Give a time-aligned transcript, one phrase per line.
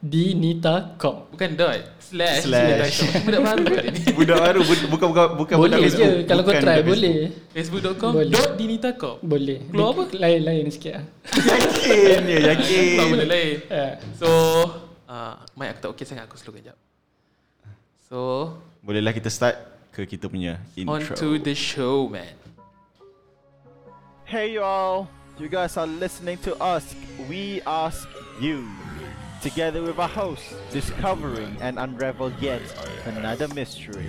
[0.02, 2.42] facebook.com.dinitacom Bukan dot, slash.
[2.42, 3.22] Slash.
[3.22, 4.00] Budak baru kat ni.
[4.18, 6.26] Budak baru bukan bukan bukan Boleh budak je Facebook.
[6.26, 7.16] Kalau kau try boleh
[7.54, 8.32] Facebook.com Boleh.
[8.34, 9.16] dot Dinita Kop.
[9.22, 10.02] Boleh Keluar apa?
[10.18, 11.04] Lain-lain sikit lah.
[11.38, 12.84] Yakin ya, yakin.
[12.98, 13.56] Tak boleh lain.
[13.70, 13.92] Ah.
[14.18, 14.28] So,
[15.06, 16.26] uh, mic aku tak okey sangat.
[16.26, 16.76] Aku slow kejap.
[18.10, 18.18] So,
[18.82, 19.56] Bolehlah kita start
[19.94, 20.98] ke kita punya intro.
[20.98, 22.34] on to the show, man.
[24.26, 25.06] Hey y'all,
[25.36, 26.96] you guys are listening to us.
[27.28, 28.08] We ask
[28.40, 28.64] you.
[29.42, 32.62] Together with our host, discovering and unravel yet
[33.06, 34.06] another mystery.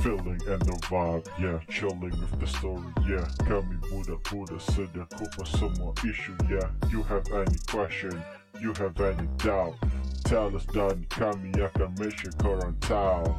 [0.00, 3.26] Feeling and the vibe, yeah, chilling with the story, yeah.
[3.42, 6.70] Kami budak-budak sedang kupas semua issue, yeah.
[6.94, 8.14] You have any question,
[8.62, 9.74] you have any doubt,
[10.22, 13.34] tell us dan kami akan make sure korang tahu.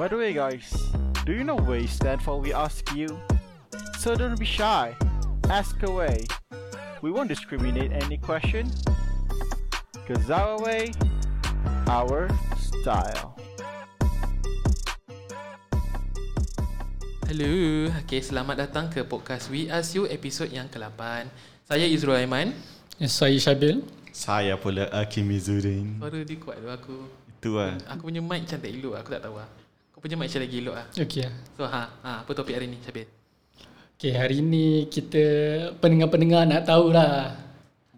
[0.00, 0.72] By the way, guys,
[1.28, 3.12] do you know WAY stand for We Ask You?
[4.00, 4.96] So don't be shy.
[5.52, 6.24] Ask away.
[7.00, 8.68] We won't discriminate any question.
[10.04, 10.92] Cause our way,
[11.88, 12.28] our
[12.60, 13.40] style.
[17.24, 17.88] Hello.
[18.04, 21.24] Okay, selamat datang ke podcast We Ask You episod yang ke-8.
[21.64, 22.52] Saya Izrul Aiman.
[23.00, 23.80] Saya Syabil
[24.12, 25.96] Saya pula Hakim Izzuddin.
[25.96, 26.96] Suara dia kuat tu aku.
[27.40, 27.80] Itu lah.
[27.96, 28.94] Aku punya mic macam tak elok.
[29.00, 29.48] Aku tak tahu lah.
[29.96, 30.86] Kau punya mic macam lagi elok lah.
[31.00, 33.19] Okey lah So, ha, ha apa topik hari ni, Syabil?
[34.00, 35.20] Okay, hari ni kita
[35.76, 37.36] pendengar-pendengar nak tahulah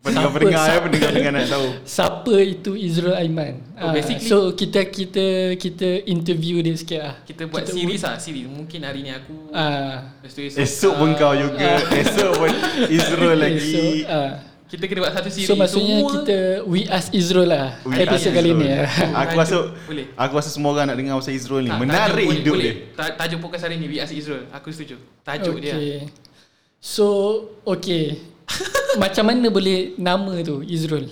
[0.03, 1.67] Pendengar-pendengar Siapa- ya, pendengar-pendengar nak tahu.
[1.95, 7.15] Siapa itu Izrul Aiman Oh, Ah, basically- So kita kita kita interview dia sikit lah
[7.23, 8.51] Kita buat Kita series lah, series.
[8.51, 9.55] Mungkin hari ni aku...
[9.55, 11.71] Ah, Lepas tu Esok pun kau juga.
[11.87, 12.51] Esok pun
[12.99, 13.63] Izrul lagi.
[13.63, 14.31] so, ah.
[14.73, 15.45] Kita kena buat satu series.
[15.45, 18.65] so maksudnya Semua- kita We Ask Izrul lah We Episode kali Izrul.
[18.65, 18.81] ni ya.
[19.21, 20.07] Aku rasa boleh.
[20.17, 21.69] Aku rasa semua orang nak dengar pasal Izrul ni.
[21.69, 22.73] Tak, Menarik tajuk hidup boleh.
[22.73, 22.97] dia.
[22.97, 24.49] Ta- Tajuk podcast hari ni, We Ask Israel.
[24.49, 24.97] Aku setuju.
[25.21, 25.77] Tajuk dia.
[26.81, 27.07] So
[27.63, 28.19] Okay
[28.99, 31.07] Macam mana boleh Nama tu Izrul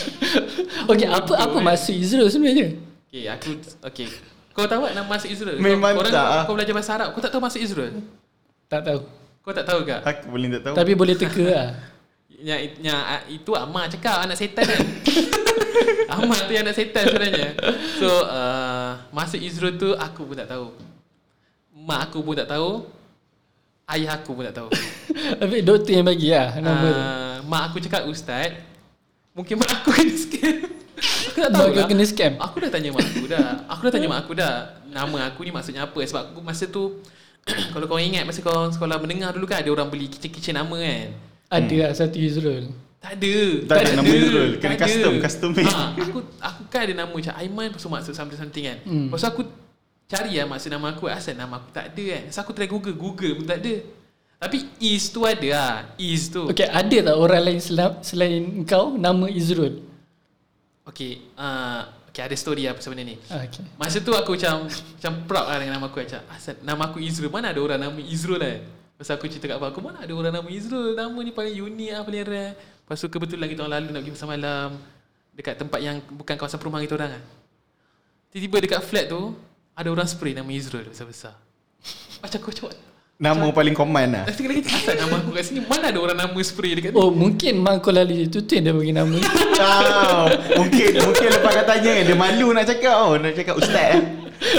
[0.92, 2.78] Okay apa Apa maksud Izrul sebenarnya
[3.10, 3.50] Okay, aku...
[3.82, 4.06] Okay.
[4.52, 5.56] Kau tahu tak nama masuk Israel?
[5.56, 6.16] Memang kau, tak.
[6.16, 7.92] Orang, kau belajar bahasa Arab, kau tak tahu masuk Israel?
[8.68, 9.00] Tak tahu
[9.40, 9.96] Kau tak tahu ke?
[9.96, 10.74] Aku boleh tak tahu.
[10.76, 11.68] Tapi boleh teka lah
[12.36, 13.00] Yang, yang
[13.32, 14.82] itu Ammar cakap anak setan kan.
[16.16, 17.56] Ammar tu yang anak setan sebenarnya.
[17.96, 20.76] So, uh, masuk Israel tu aku pun tak tahu.
[21.72, 22.84] Mak aku pun tak tahu.
[23.88, 24.68] Ayah aku pun tak tahu.
[25.40, 28.58] Tapi doktor yang bagi lah Nama tu uh, mak aku cakap ustaz
[29.32, 30.56] mungkin mak aku kena scam
[31.30, 33.80] aku tak tahu Mak kau lah kena scam aku dah tanya mak aku dah aku
[33.86, 34.52] dah tanya mak aku dah
[34.90, 36.98] nama aku ni maksudnya apa sebab aku masa tu
[37.72, 41.14] kalau kau ingat masa kau sekolah mendengar dulu kan ada orang beli kicin-kicin nama kan
[41.48, 43.34] Ada lah satu Izrul tak ada.
[43.70, 44.50] Tak ada nama Izrul.
[44.58, 44.82] Kena Tak ada.
[44.82, 45.70] custom, custom made.
[45.70, 48.78] ha, aku aku kan ada nama macam Aiman pasal maksud something something kan.
[48.82, 49.06] Hmm.
[49.06, 49.42] lepas tu aku
[50.06, 51.06] cari lah maksud nama aku.
[51.06, 52.22] Asal nama aku tak ada kan.
[52.34, 53.78] So aku try google google pun tak ada.
[54.36, 55.74] Tapi is tu ada lah.
[55.96, 56.50] Is tu.
[56.50, 59.86] Okay ada tak orang lain sel- selain kau Nama Izrul
[60.82, 63.16] Okay, uh, okay ada story lah pasal benda ni.
[63.28, 66.02] ah, Okay Masa tu aku macam macam proud lah dengan nama aku.
[66.02, 68.66] Macam asal nama aku Izrul mana ada orang nama Izrul kan.
[68.96, 71.90] Pasal aku cerita kat abang aku mana ada orang nama Izrul nama ni paling unik
[71.92, 72.56] lah paling rare.
[72.56, 74.68] Lepas tu kebetulan kita orang lalu nak pergi pasar malam
[75.36, 77.22] dekat tempat yang bukan kawasan perumahan kita orang kan.
[78.32, 79.36] Tiba-tiba dekat flat tu
[79.76, 81.36] ada orang spray nama Izrul besar-besar.
[82.24, 82.72] Macam aku macam
[83.16, 84.24] Nama paling common lah.
[84.28, 87.00] Nanti lagi asal nama aku kat sini mana ada orang nama spray dekat ni.
[87.00, 89.08] Oh mungkin mak kau lalu itu tu yang dia bagi nama
[89.56, 90.28] Oh,
[90.60, 94.00] mungkin mungkin lepas kau tanya dia malu nak cakap oh nak cakap ustaz eh.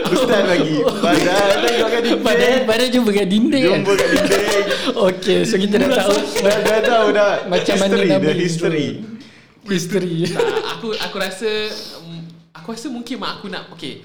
[0.07, 0.75] Ustaz lagi.
[0.81, 2.65] Padahal tengok kat Padahal, dinding.
[2.65, 4.65] padahal jumpa kat dinding Jumpa kat dinding.
[5.11, 7.33] Okay so kita dah tahu Dah, dah tahu dah.
[7.45, 8.41] Macam mana history, nama the Izrul.
[8.41, 8.87] history.
[9.67, 11.49] History Tak, aku aku rasa
[11.99, 14.01] um, aku rasa mungkin mak aku nak okay.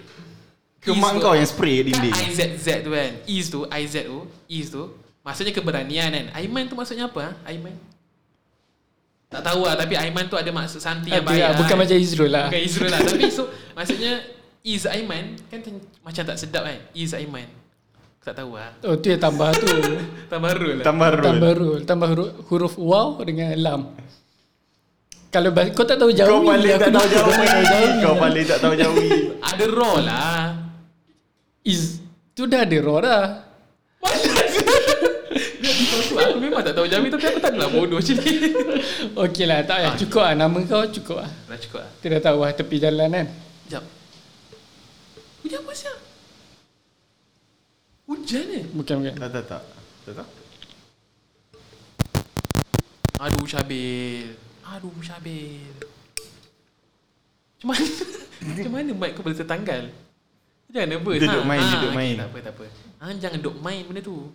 [0.82, 2.12] Ke mak kau yang spray kat dinding.
[2.12, 3.10] Kan IZZ tu kan.
[3.24, 4.18] Is tu, IZ tu,
[4.50, 4.82] is tu.
[5.22, 6.26] Maksudnya keberanian kan.
[6.34, 7.30] Aiman tu maksudnya apa?
[7.30, 7.54] Ha?
[7.54, 7.70] Aiman.
[9.30, 11.80] Tak tahu lah tapi Aiman tu ada maksud something yang baik lah, lah, bukan kan.
[11.86, 12.46] macam Izrul lah.
[12.52, 14.12] Bukan Izrul lah Tapi so Maksudnya
[14.62, 16.78] Is Aiman Kan ten- macam tak sedap kan?
[16.94, 17.62] Is Aiman
[18.22, 18.70] Aku tak tahu lah.
[18.86, 19.66] Oh tu yang tambah tu.
[20.30, 20.86] Tambah rule lah.
[20.86, 21.26] Tambah rule.
[21.26, 21.82] Tambah rule.
[21.82, 23.98] Tambah huruf, huruf wow dengan lam.
[25.34, 27.34] Kalau kau tak tahu Jawi Kau paling tak tahu Jawi.
[27.98, 29.06] Kau paling tak tahu Jawi.
[29.42, 30.38] Ada raw lah.
[31.66, 31.98] Is
[32.38, 33.24] Tu dah ada raw dah.
[34.06, 38.34] Aku, aku memang tak tahu Jamil Tapi aku tak adalah bodoh macam ni.
[39.18, 39.98] Okey lah, tak payah.
[39.98, 40.34] Cukup lah.
[40.38, 41.30] Nama kau cukup lah.
[41.50, 41.90] Dah cukup lah.
[41.98, 43.26] Kita dah tahu lah tepi jalan kan.
[43.66, 44.01] Sekejap
[45.42, 45.98] Hujan apa siap?
[48.06, 48.64] Hujan eh?
[48.70, 49.14] Bukan, bukan.
[49.18, 49.62] Tak tak tak.
[50.06, 50.28] Tak tak.
[53.22, 54.34] Aduh Syabil
[54.66, 55.62] Aduh Syabil
[57.62, 57.86] Macam mana
[58.50, 59.94] Macam mana mic kau boleh tertanggal
[60.66, 62.14] Jangan nervous Duduk main, duduk okey, main.
[62.18, 62.64] Tak apa tak apa
[62.98, 64.26] ha, Jangan duduk main benda tu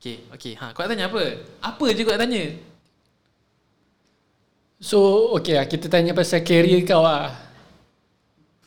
[0.00, 1.20] Okay okay ha, Kau nak tanya apa
[1.60, 2.44] Apa je kau nak tanya
[4.82, 4.98] So,
[5.38, 5.70] okey lah.
[5.70, 7.30] Kita tanya pasal career kau lah.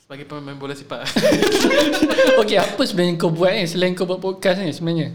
[0.06, 1.02] Sebagai pemain bola sepak
[2.46, 5.10] okey, apa sebenarnya kau buat ni selain kau buat podcast ni sebenarnya?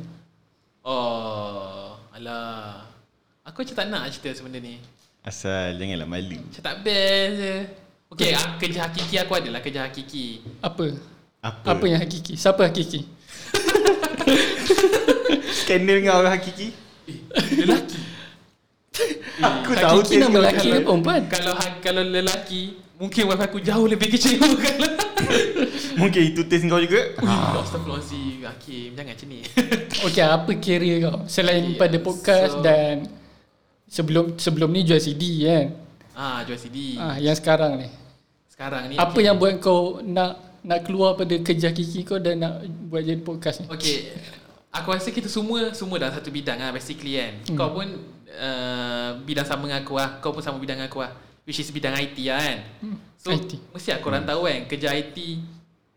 [0.84, 2.84] Oh Alah
[3.48, 4.76] Aku macam tak nak cerita sebenarnya ni
[5.24, 6.36] Asal janganlah malu.
[6.44, 7.56] Macam tak best je
[8.12, 10.92] Okay ah, kerja hakiki aku adalah kerja hakiki Apa?
[11.40, 11.68] Apa?
[11.72, 12.36] Apa yang hakiki?
[12.36, 13.08] Siapa hakiki?
[15.64, 16.68] skandal kau hakiki?
[17.64, 18.00] Lelaki
[19.40, 21.22] Aku tahu Hakiki nama lelaki ke perempuan?
[21.32, 24.90] Kalau ha- kalau lelaki Mungkin wife aku jauh lebih kecewa kalau
[26.02, 27.18] Mungkin itu taste kau juga.
[27.26, 27.58] Ah.
[27.58, 29.40] Astagfirullahaladzim Hakim Jangan macam ni
[30.06, 31.18] Okey, apa career kau?
[31.26, 33.10] Selain Okay, pada podcast so- dan
[33.90, 35.66] sebelum sebelum ni jual CD kan?
[36.14, 37.90] Ah jual CD Ah, yang sekarang ni.
[38.54, 39.26] Sekarang ni Apa okay.
[39.26, 43.66] yang buat kau nak nak keluar pada kerja hakiki kau dan nak buat jadi podcast
[43.66, 43.68] ni?
[43.74, 44.14] Okay
[44.72, 47.58] Aku rasa kita semua Semua dalam satu bidang lah Basically kan hmm.
[47.60, 47.88] Kau pun
[48.30, 51.74] uh, Bidang sama dengan aku lah Kau pun sama bidang dengan aku lah Which is
[51.74, 52.58] bidang IT lah kan.
[53.18, 53.58] So IT.
[53.74, 55.18] Mesti aku orang tahu kan Kerja IT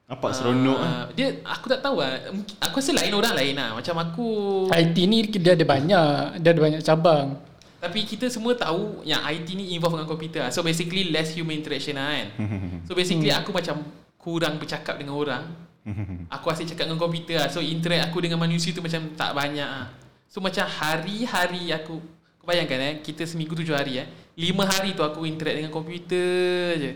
[0.05, 0.89] Nampak seronok ah.
[0.89, 2.21] uh, Dia Aku tak tahu lah.
[2.29, 3.71] Mungkin- Aku rasa lain orang lain lah.
[3.73, 4.29] Macam aku
[4.69, 6.09] IT ni dia ada banyak,
[6.41, 7.37] dia ada banyak cabang.
[7.81, 10.51] Tapi kita semua tahu Yang IT ni involve dengan komputer lah.
[10.53, 12.29] So basically less human interaction lah kan.
[12.89, 13.81] So basically aku macam
[14.17, 15.45] Kurang bercakap dengan orang.
[16.41, 17.53] Aku asyik cakap dengan komputer lah.
[17.53, 19.93] So interact aku dengan manusia tu macam tak banyak lah.
[20.33, 22.01] So macam hari-hari aku
[22.41, 26.75] Kau bayangkan eh Kita seminggu tujuh hari eh Lima hari tu aku interact dengan komputer
[26.79, 26.93] je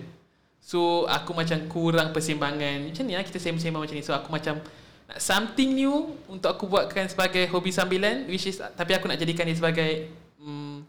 [0.58, 4.58] So aku macam kurang persembangan Macam ni lah kita sembang-sembang macam ni So aku macam
[5.08, 9.46] nak Something new Untuk aku buatkan sebagai hobi sambilan Which is Tapi aku nak jadikan
[9.46, 10.12] dia sebagai
[10.42, 10.84] hmm,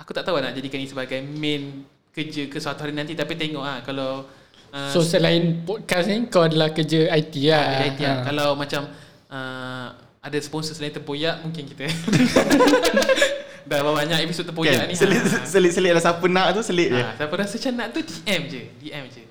[0.00, 3.36] Aku tak tahu lah nak jadikan dia sebagai main Kerja ke suatu hari nanti Tapi
[3.36, 4.26] tengok lah Kalau
[4.72, 7.62] uh, So selain podcast ni kau adalah kerja IT lah.
[7.62, 8.16] Ah, IT lah.
[8.18, 8.24] Ha.
[8.24, 8.82] Kalau macam
[9.30, 9.86] uh,
[10.20, 11.86] ada sponsor selain Tempoyak mungkin kita
[13.70, 14.86] dah berapa banyak episod Tempoyak Kan?
[14.90, 14.94] ni.
[14.98, 15.46] Selit, ha.
[15.46, 16.98] selit, selit lah siapa nak tu selit je.
[16.98, 19.22] Ha, siapa rasa macam nak tu DM je, DM je.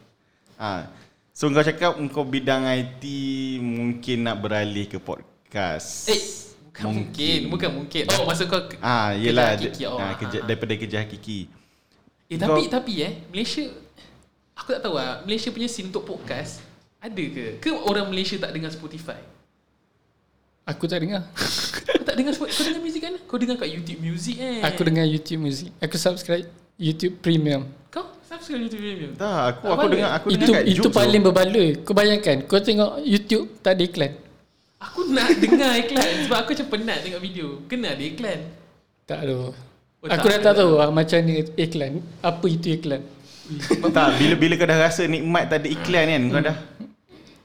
[0.55, 0.87] Ha.
[1.35, 3.03] So kau cakap kau bidang IT
[3.59, 6.07] mungkin nak beralih ke podcast.
[6.07, 6.21] Eh,
[6.71, 8.03] bukan mungkin, bukan mungkin.
[8.15, 9.83] Oh, maksud kau ke- Ah, yelah kerja hakiki.
[9.85, 10.45] Oh, ah, ah, kerja, ah.
[10.47, 11.39] daripada kerja hakiki.
[12.31, 13.67] Eh, tapi Kau- tapi eh, Malaysia
[14.55, 16.63] aku tak tahu lah, Malaysia punya scene untuk podcast
[16.99, 17.59] ada ke?
[17.59, 19.19] Ke orang Malaysia tak dengar Spotify?
[20.63, 21.27] Aku tak dengar.
[22.09, 22.57] Tak dengar Spotify?
[22.57, 23.13] Kau dengar muzik kan?
[23.29, 24.59] Kau dengar kat YouTube Music eh.
[24.65, 25.69] Aku dengar YouTube Music.
[25.77, 26.45] Aku subscribe
[26.81, 27.69] YouTube Premium.
[27.93, 29.11] Kau subscribe YouTube Premium?
[29.13, 29.93] Tak, aku Tak aku balik.
[29.93, 31.67] dengar aku itu dengar kat itu Joox paling berbaloi.
[31.85, 34.11] Kau bayangkan, kau tengok YouTube tak ada iklan.
[34.81, 37.47] Aku nak dengar iklan sebab aku macam penat tengok video.
[37.69, 38.39] Kena ada iklan.
[39.05, 39.33] Tak ada.
[40.01, 42.01] Oh, aku tak dah tak tahu lah macam ni iklan.
[42.25, 43.01] Apa itu iklan?
[43.93, 46.57] tak, bila bila kau dah rasa nikmat tak ada iklan kan, kau dah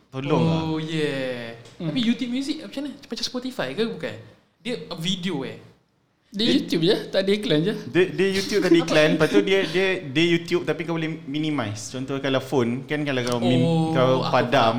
[0.09, 0.61] tolong lah.
[0.73, 1.53] Oh yeah.
[1.77, 1.93] Hmm.
[1.93, 2.97] Tapi YouTube Music macam mana?
[2.97, 4.17] Macam Spotify ke bukan?
[4.65, 5.61] Dia video eh.
[6.35, 7.75] Dia YouTube je, tak ada iklan je.
[7.95, 11.95] Dia, dia YouTube tadi iklan, lepas tu dia dia dia YouTube tapi kau boleh minimize.
[11.95, 14.77] Contoh kalau phone kan kalau kau min, Oh, kau aku padam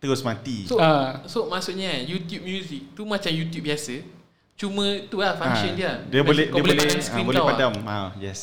[0.00, 0.64] terus mati.
[0.64, 1.20] So Ah.
[1.28, 4.00] so maksudnya eh, YouTube Music tu macam YouTube biasa.
[4.56, 5.92] Cuma tu lah function Ah, dia.
[6.08, 7.72] Dia boleh kau dia boleh padam ah, screen boleh kau padam.
[7.84, 8.40] Ha, yes.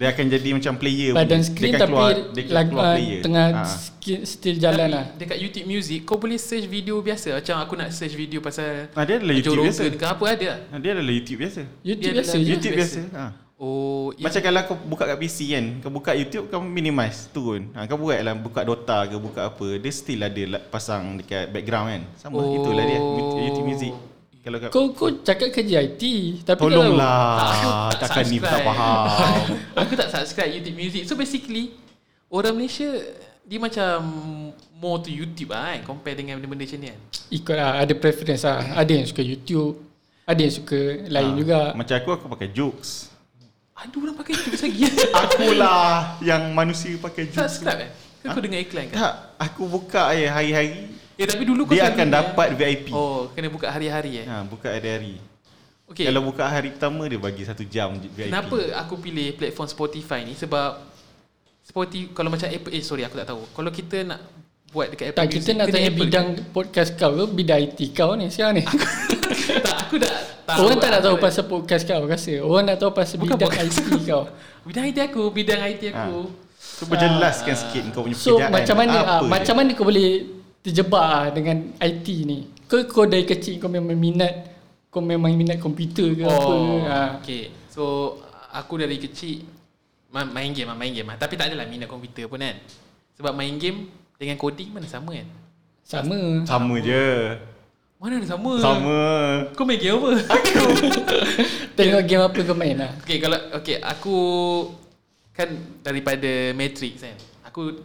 [0.00, 2.92] Dia akan jadi macam player Badan screen dia akan tapi keluar, dia akan lagu keluar
[2.96, 3.20] player.
[3.20, 3.68] tengah Ah.
[3.68, 5.04] sk- still Tapi jalan lah.
[5.12, 7.28] Dekat YouTube Music kau boleh search video biasa.
[7.36, 9.82] Macam aku nak search video pasal Ah, dia adalah YouTube biasa.
[9.92, 10.50] Ke apa ada.
[10.66, 11.62] Ah, Dia adalah YouTube biasa.
[11.84, 12.48] YouTube Dia biasa je.
[12.48, 13.00] YouTube biasa.
[13.12, 13.24] Ha.
[13.60, 17.68] Oh, Macam kalau kau buka kat PC kan, kau buka YouTube kau minimize turun.
[17.76, 21.86] Ha, kau buat lah buka Dota ke buka apa, dia still ada pasang dekat background
[21.90, 22.02] kan.
[22.16, 22.56] Sama Oh.
[22.56, 22.96] itulah dia
[23.44, 23.92] YouTube Music.
[24.40, 26.02] Kalau kau Kau kau cakap kerja IT
[26.42, 27.20] tapi tolonglah
[27.52, 28.66] Aku tak takkan ni tak subscribe.
[28.66, 29.04] faham.
[29.84, 31.76] Aku tak subscribe YouTube Music So basically
[32.26, 32.88] Orang Malaysia
[33.42, 33.96] Dia macam
[34.74, 36.98] More to YouTube lah kan Compare dengan benda-benda macam ni kan
[37.30, 38.58] Ikut lah, ada preference lah.
[38.74, 39.78] Ada yang suka YouTube,
[40.24, 41.60] ada yang suka lain Ha, juga.
[41.78, 43.06] Macam aku aku pakai jokes.
[43.70, 44.82] Ada orang pakai YouTube lagi
[45.22, 47.38] Akulah yang manusia pakai jokes.
[47.60, 51.76] Subscribe eh kau dengar iklan kan Tak, aku buka je hari-hari Eh tapi dulu kau
[51.76, 52.86] dia akan dengar- dapat VIP.
[52.90, 55.20] Oh kena buka hari-hari eh Ha, buka hari-hari.
[55.84, 58.26] Okay Kalau buka hari pertama dia bagi satu jam VIP.
[58.26, 60.78] Kenapa aku pilih platform Spotify ni Sebab
[61.60, 64.20] Spotify Kalau macam Apple Eh sorry aku tak tahu Kalau kita nak
[64.70, 67.78] Buat dekat Apple Tak, Music kita nak tanya Apple bidang podcast kau ke bidang IT
[67.90, 68.64] kau ni sekarang ni.
[69.60, 70.12] Tak Aku dah
[70.46, 72.34] tahu Orang tak nak tahu pasal podcast kau rasa.
[72.38, 73.82] Orang nak tahu pasal Bukan bidang podcast.
[73.82, 74.22] IT kau.
[74.70, 76.16] Bidang IT aku Bidang IT aku
[76.78, 78.54] Cuba jelaskan sikit kau punya So pekerjaan.
[78.54, 79.28] macam mana Apa dia?
[79.28, 80.08] macam mana kau boleh
[80.60, 82.38] terjebak ah dengan IT ni?
[82.64, 84.46] Kau kau dari kecil kau memang minat
[84.86, 86.34] kau memang minat komputer ke apa?
[86.46, 87.18] Oh Ah.
[87.18, 88.14] Okay So
[88.50, 89.46] Aku dari kecil
[90.08, 92.58] ma- Main game lah Main game lah Tapi tak adalah minat komputer pun kan
[93.14, 95.28] Sebab main game Dengan coding mana sama kan
[95.82, 96.42] Sama.
[96.42, 97.38] Sama je.
[97.96, 98.98] Mana ada sama Sama.
[99.54, 100.10] Kau main game apa
[101.78, 102.90] Tengok game apa kau main lah.
[103.00, 104.16] Okay kalau Okay aku
[105.30, 105.48] Kan
[105.80, 107.78] daripada Matrix kan Aku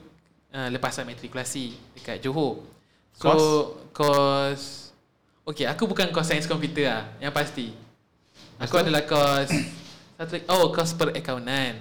[0.55, 2.63] uh, Lepasan matrikulasi Dekat Johor.
[3.11, 3.29] So
[3.91, 4.95] Course
[5.43, 7.67] Okay aku bukan course sains komputer lah Yang pasti.
[8.57, 9.51] Aku adalah course
[10.15, 11.75] Satu lagi Oh course perakaunan.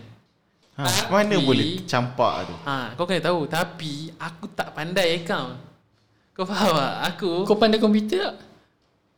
[0.75, 2.55] Ha, Tapi- mana boleh campak tu?
[2.63, 5.55] Ha, kau kena tahu Tapi Aku tak pandai account.
[6.35, 6.95] Kau faham tak?
[7.15, 8.37] Aku Kau pandai komputer tak?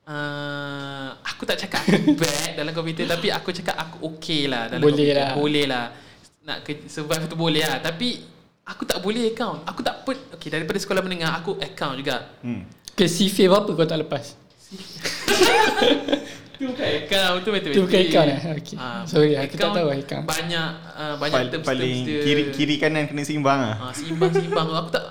[0.05, 4.85] uh, Aku tak cakap aku bad dalam komputer Tapi aku cakap aku okay lah dalam
[4.85, 5.17] Boleh komputer.
[5.19, 5.33] lah.
[5.35, 5.85] Boleh lah.
[6.45, 7.81] Nak ke, survive tu boleh lah.
[7.81, 8.36] Tapi
[8.66, 12.66] Aku tak boleh account Aku tak pun Okay daripada sekolah menengah Aku account juga Hmm.
[12.92, 14.35] Ke CV apa kau tak lepas?
[16.56, 18.40] Tu bukan account Tu matematik Tu bukan account eh?
[18.56, 18.76] Okay.
[18.76, 20.25] Ah, Sorry, aku tak account tahu account.
[20.25, 23.75] Banyak uh, Banyak Pal- terms-terms paling dia kiri kiri kanan kena seimbang ah.
[23.78, 25.04] Ah, Seimbang seimbang Aku tak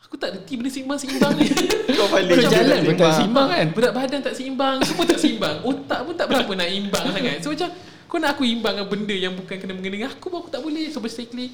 [0.00, 1.46] Aku tak reti benda seimbang-seimbang ni
[1.98, 3.66] Kau paling Kau jalan pun tak seimbang kan?
[3.74, 7.50] Berat badan tak seimbang Semua tak seimbang Otak pun tak berapa nak imbang sangat So
[7.50, 7.68] macam
[8.06, 10.62] Kau nak aku imbang dengan benda yang bukan kena mengena dengan aku pun aku tak
[10.62, 11.50] boleh So basically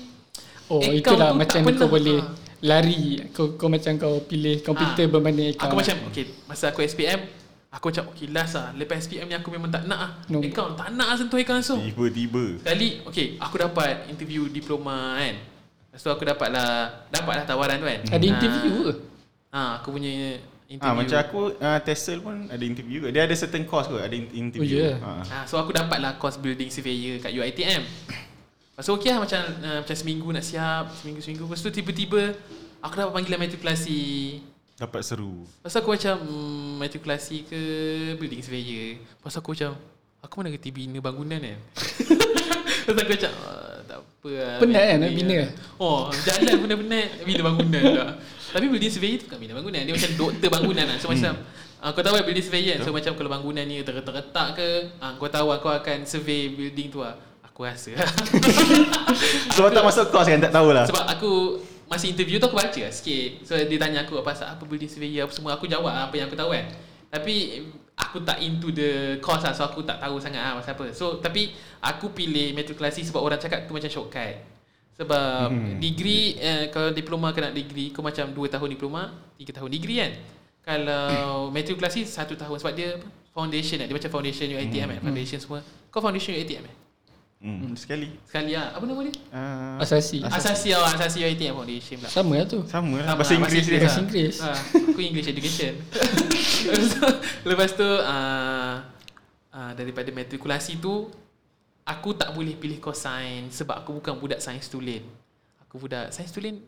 [0.71, 1.89] Oh account itulah tu macam kau pernah.
[1.89, 2.27] boleh Ah.
[2.62, 3.03] lari.
[3.31, 5.11] Kau kau macam kau pilih komputer Ah.
[5.11, 5.67] berbanding account.
[5.67, 7.21] Aku macam Okay Masa aku SPM
[7.71, 10.39] Aku macam okay last lah Lepas SPM ni aku memang tak nak lah No.
[10.41, 12.59] Account tak nak lah sentuh account langsung Tiba-tiba.
[12.59, 15.35] Sekali okay Aku dapat interview diploma kan
[15.89, 16.71] Lepas tu aku dapat lah
[17.09, 18.93] Dapat lah tawaran tu kan Ada interview ke?
[19.50, 23.03] Ah, Aku punya interview Ah macam aku uh, TESOL pun ada interview.
[23.09, 24.79] Dia ada certain course kot ada in- interview.
[24.79, 25.03] Oh, ya?
[25.03, 25.23] Ah.
[25.33, 27.83] Ah, so aku dapat lah course building surveyor kat UiTM.
[28.81, 31.45] Lepas tu okey lah macam uh, macam seminggu nak siap, seminggu-seminggu.
[31.45, 32.33] Lepas tu tiba-tiba
[32.81, 34.01] aku dapat panggilan matrikulasi.
[34.81, 35.45] Dapat seru.
[35.61, 37.61] Lepas aku macam mm, matrikulasi ke
[38.17, 39.05] building surveyor.
[39.05, 39.77] Lepas aku macam
[40.25, 41.61] aku mana kerti bina bangunan kan.
[42.89, 44.57] Lepas aku macam ah, tak apa lah.
[44.65, 45.37] Penat kan nak bina?
[45.45, 48.11] lah." Oh, jalan pun dah penat bina bangunan dah.
[48.57, 49.81] Tapi building surveyor tu bukan bina bangunan.
[49.85, 50.97] Dia macam doktor bangunan lah.
[50.97, 51.37] So macam
[51.81, 52.81] Ah, kau tahu kan building surveyor kan?
[52.85, 54.69] So macam kalau bangunan ni terletak-letak ke
[55.01, 57.17] ah, Kau tahu aku akan survey building tu lah
[57.61, 57.93] Aku rasa
[59.52, 60.88] Sebab tak masuk course kan tak tahulah.
[60.88, 63.43] Sebab aku Masa interview tu aku baca lah sikit.
[63.43, 64.55] So dia tanya aku apa pasal?
[64.55, 65.26] Apa building surveyor?
[65.26, 65.59] Apa semua.
[65.59, 66.73] Aku jawab lah apa yang aku tahu kan.
[67.12, 67.61] Tapi
[68.00, 70.88] Aku tak into the course lah So aku tak tahu sangat lah pasal apa.
[70.97, 71.52] So tapi
[71.85, 74.40] Aku pilih matrikulasi sebab orang cakap tu macam shortcut.
[74.97, 75.76] Sebab hmm.
[75.85, 80.12] degree eh, Kalau diploma kena degree Kau macam 2 tahun diploma 3 tahun degree kan.
[80.64, 82.57] Kalau matrikulasi 1 tahun.
[82.57, 82.97] Sebab dia
[83.37, 83.87] Foundation lah.
[83.90, 85.61] Dia macam foundation UiTM kan Foundation semua.
[85.93, 86.80] Kau foundation UiTM eh
[87.41, 88.13] Hmm, sekali.
[88.29, 89.17] Sekali lah Apa nama dia?
[89.33, 90.21] Uh, Asasi.
[90.21, 92.61] Asasi awak Asasi UiTM Foundation pula Sama lah tu.
[92.69, 93.81] sama lah Sama bahasa lah, Inggeris dia.
[93.81, 94.05] Bahasa lah.
[94.05, 94.37] Inggeris.
[94.45, 95.73] Ha, aku English education.
[96.69, 97.07] lepas tu,
[97.49, 98.75] lepas tu uh,
[99.57, 101.09] uh, daripada matrikulasi tu
[101.89, 105.01] aku tak boleh pilih course sains sebab aku bukan budak sains tulen.
[105.65, 106.61] Aku budak sains tulen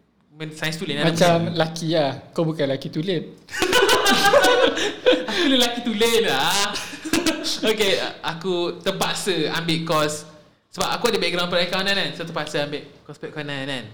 [0.57, 2.33] sains tulen lah Macam laki lah.
[2.33, 3.37] Kau bukan laki tulen.
[5.29, 6.73] aku lelaki tulen lah.
[7.69, 10.32] okay, aku terpaksa ambil course
[10.73, 12.09] sebab aku ada background perakaunan kan.
[12.13, 13.85] So terpaksa ambil course perakaunan kan.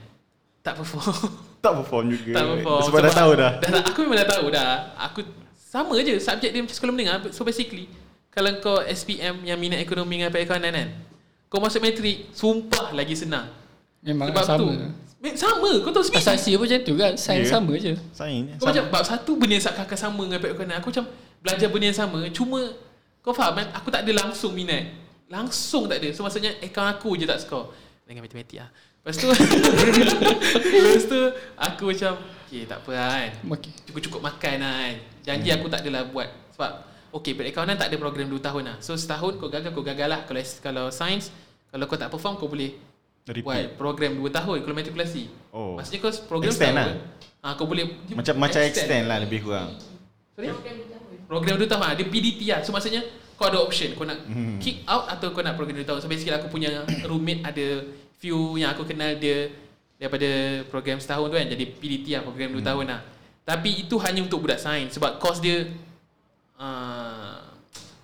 [0.62, 1.18] Tak perform.
[1.58, 2.38] Tak perform juga.
[2.38, 3.52] Tak perform Sebab, dah tahu dah.
[3.58, 4.70] dah Aku memang dah tahu dah
[5.10, 5.26] Aku
[5.58, 7.90] Sama je Subjek dia macam sekolah menengah So basically
[8.30, 10.88] Kalau kau SPM Yang minat ekonomi dengan perakaunan kan
[11.50, 13.50] Kau masuk matrik Sumpah lagi senang
[13.98, 14.58] Memang Sebab sama.
[14.62, 14.66] tu
[15.34, 17.12] Sama Kau tahu sebab Asasi pun macam tu kan.
[17.18, 17.58] Sains Ya.
[17.58, 17.92] sama je.
[18.14, 18.46] Sains.
[18.54, 21.04] Kau macam Bab satu benda yang akan sama dengan perakaunan Aku macam
[21.42, 22.60] Belajar benda yang sama Cuma
[23.18, 24.86] Kau faham kan Aku tak ada langsung minat
[25.28, 27.70] Langsung tak ada So maksudnya Account aku je tak score
[28.08, 28.68] Dengan matematik lah
[29.04, 29.28] Lepas tu
[30.72, 31.20] Lepas tu
[31.56, 32.12] Aku macam
[32.48, 33.30] Okay tak apa lah kan
[33.60, 33.72] Okay.
[33.84, 34.94] cukup-cukup makan lah kan.
[35.20, 36.80] Janji aku tak adalah buat sebab
[37.12, 38.76] okay perakaunan tak ada program 2 tahun lah.
[38.80, 40.20] So setahun kau gagal kau gagal lah.
[40.24, 41.28] Kalau kalau sains
[41.68, 42.72] kalau kau tak perform kau boleh
[43.28, 43.44] Repeat.
[43.44, 45.28] buat program 2 tahun kalau matrikulasi.
[45.52, 45.76] Oh.
[45.76, 46.88] Maksudnya kau program Extend setahun.
[46.88, 47.44] lah.
[47.44, 47.84] Ha, kau boleh
[48.16, 49.68] Macam macam extend lah lebih kurang.
[50.32, 50.48] Sorry?
[51.28, 51.82] Program 2 tahun.
[51.84, 52.60] Ha, dia PDT lah.
[52.64, 53.04] So maksudnya
[53.38, 54.58] kau ada option kau nak Hmm.
[54.58, 56.02] kick out atau kau nak program 2 tahun.
[56.02, 56.68] So basically aku punya
[57.06, 57.86] roommate ada
[58.18, 59.46] few yang aku kenal dia
[59.94, 60.26] daripada
[60.66, 63.00] program setahun tu kan jadi PDT lah program 2 tahun lah.
[63.42, 65.70] Tapi itu hanya untuk budak sains sebab course dia
[66.58, 67.38] uh,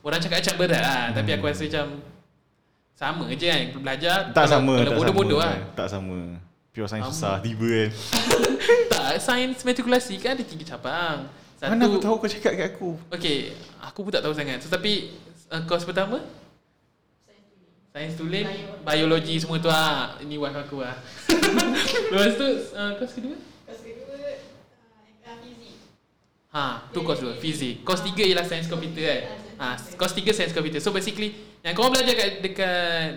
[0.00, 1.86] orang cakap macam berat lah tapi aku rasa macam
[2.94, 5.50] sama je kan belajar Tak kalau, sama, kalau tak bodoh-bodoh sama.
[5.50, 5.54] lah.
[5.74, 6.18] Tak sama.
[6.70, 7.12] Pure sains Sama.
[7.12, 7.90] susah tiba kan.
[8.92, 11.26] tak, sains matrikulasi kan ada tiga cabang.
[11.64, 14.92] Satu Mana aku tahu kau cakap kat aku Okay Aku pun tak tahu sangat Tetapi
[15.49, 16.21] uh, Course pertama
[17.97, 18.44] Sains tulen
[18.85, 20.21] Biologi semua tu ah.
[20.21, 20.92] Ini wife aku lah
[22.12, 24.16] Lepas tu uh, Course kedua Kelas kedua
[25.25, 25.75] uh, fizik.
[26.54, 27.83] Ha, tu course dua, fizik.
[27.83, 29.21] Course tiga ialah sains komputer kan.
[29.59, 29.66] Ha,
[29.99, 30.78] course tiga sains komputer.
[30.78, 33.09] So basically yang kau belajar kat dekat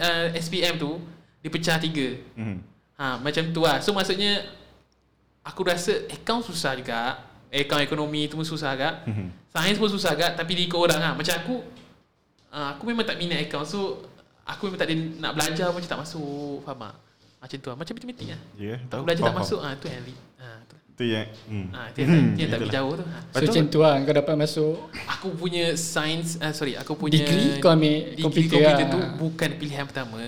[0.00, 0.98] uh, SPM tu
[1.44, 2.18] dia pecah tiga.
[2.34, 2.58] hmm.
[2.96, 3.78] Ha, macam tu lah.
[3.84, 4.42] So maksudnya
[5.44, 7.20] aku rasa account susah juga.
[7.56, 9.08] Account ekonomi tu pun susah agak.
[9.08, 9.26] Mhm.
[9.48, 11.12] Sains pun susah agak tapi di ikut orang lah.
[11.16, 11.54] Macam aku
[12.52, 13.64] uh, aku memang tak minat account.
[13.64, 14.04] So
[14.44, 16.60] aku memang tak ada nak belajar pun macam tak masuk.
[16.68, 16.94] Faham tak?
[17.40, 17.76] Macam tu lah.
[17.80, 18.40] Macam matematik lah.
[18.56, 19.44] Ya yeah, Aku tahu belajar tak Faham.
[19.48, 19.60] masuk.
[19.64, 20.76] Ah tu yang li- ha, tu.
[20.96, 21.66] Tu yang hmm.
[21.76, 23.04] Ha, tu yang, tak pergi jauh tu.
[23.04, 23.18] Ha.
[23.32, 24.74] So macam tu lah kau dapat masuk
[25.12, 28.92] Aku punya sains uh, sorry aku punya Degree kau ambil degree komputer komputer lah.
[28.92, 30.20] tu bukan pilihan pertama.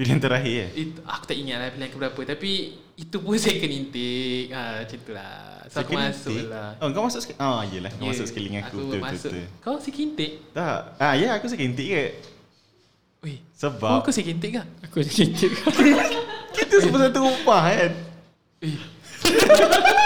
[0.00, 2.50] Pilihan terakhir eh Itu, aku tak ingat lah pilihan keberapa tapi
[2.96, 4.48] itu pun second intake.
[4.50, 5.60] Ha macam tu lah.
[5.66, 6.48] So aku Second masuk intake?
[6.48, 6.68] lah.
[6.74, 9.12] Oh kau masuk sekali Ah yelah kau Ya, masuk sekali dengan aku Aku Betul masuk.
[9.12, 10.34] betul betul Kau second intake?
[10.50, 12.04] Tak Ah ya aku second intake ke.
[13.20, 14.62] Oh, Sebab kau second intake ke?
[14.82, 15.46] Aku cerita
[16.56, 17.92] Kita semua satu rumah kan
[18.60, 18.76] Eh.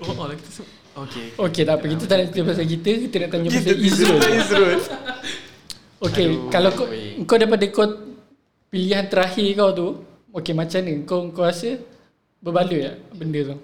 [0.00, 0.70] oh, oh, kita semua.
[0.94, 1.26] Okay.
[1.34, 4.14] Okay tak apa Kita tak nak cerita pasal kita Kita nak tanya Kita pasal Izrul
[4.14, 4.78] kita Izrul
[6.00, 6.86] Okay Aduh, Kalau kau.
[7.24, 7.86] Kau daripada kau
[8.74, 9.88] Pilihan terakhir kau tu
[10.34, 10.94] Okay macam mana?
[11.06, 11.78] Kau kau rasa
[12.42, 13.56] Berbaloi tak Benda tu?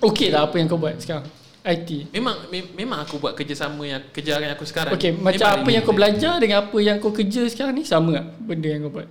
[0.00, 1.28] Okay tak apa yang kau buat sekarang
[1.66, 4.96] IT Memang me- memang aku buat kerja sama yang kerja yang aku sekarang.
[4.96, 8.16] Okay macam Memang apa yang kau belajar Dengan apa yang kau kerja sekarang ni Sama
[8.16, 9.08] tak Benda yang kau buat?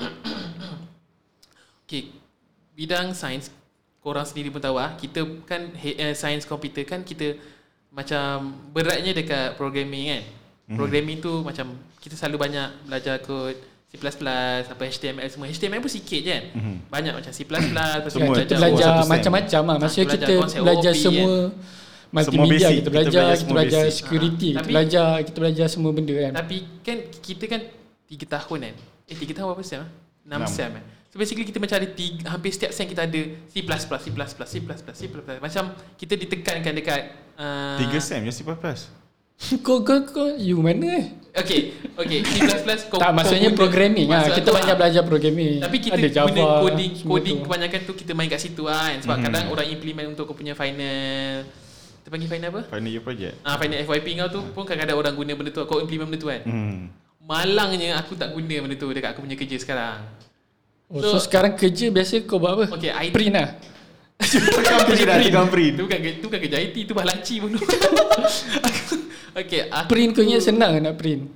[1.84, 2.08] Okay,
[2.72, 3.52] bidang sains
[4.00, 7.36] korang sendiri pun tahu lah, kita kan eh, sains komputer kan kita
[7.88, 10.22] macam beratnya dekat programming kan.
[10.68, 10.76] Mhm.
[10.76, 13.56] Programming tu macam kita selalu banyak belajar kod
[13.94, 13.98] C++,
[14.66, 15.46] apa HTML semua.
[15.46, 16.44] HTML pun sikit je kan.
[16.50, 16.74] Mhm.
[16.90, 17.62] Banyak macam C++, lepas
[18.04, 21.34] tu Semua, kita belajar macam-macam lah Maksudnya belajar kita belajar semua
[22.10, 22.74] Multimedia basic.
[22.74, 23.96] kita Kita belajar Kita semua belajar basic.
[23.96, 27.60] security Ah, Kita belajar Kita belajar semua benda kan Tapi kan kita kan
[28.04, 28.74] 3 tahun kan.
[29.04, 29.90] Eh 3 tahun berapa sem ah?
[30.22, 30.42] 6 Enam.
[30.44, 30.84] sem eh.
[31.08, 34.08] So basically kita macam ada tiga, hampir setiap sem kita ada C++, C++, C++,
[34.44, 34.54] C++,
[34.92, 35.02] C++.
[35.38, 35.64] Macam
[35.94, 37.00] kita ditekankan dekat
[37.34, 38.42] uh, Tiga sem je C++
[39.66, 42.22] Kau kau kau You mana eh Okay, okay.
[42.22, 42.46] C++
[42.90, 46.08] kau Tak maksudnya kau guna- programming lah Kita banyak ah, belajar programming Tapi kita Ada
[46.08, 47.44] Java guna coding coding tu.
[47.44, 48.98] kebanyakan tu kita main kat situ lah kan.
[49.00, 49.24] Sebab Mhm.
[49.24, 51.42] kadang orang implement untuk kau punya final
[51.98, 52.60] kita panggil final apa?
[52.68, 55.78] Final year project Ah final FYP kau tu pun kadang-kadang orang guna benda tu kau
[55.78, 56.40] implement benda tu kan.
[56.44, 56.76] hmm.
[57.20, 59.98] Malangnya aku tak guna benda tu dekat aku punya kerja sekarang.
[60.86, 62.64] oh, so, So- sekarang kerja biasa kau buat apa?
[62.70, 63.48] Okay, I Print lah
[64.86, 67.50] print dah Tekan print Itu bukan bukan kerja IT, itu balanci pun.
[69.36, 71.26] okay, aku, Print kau ingat senang nak print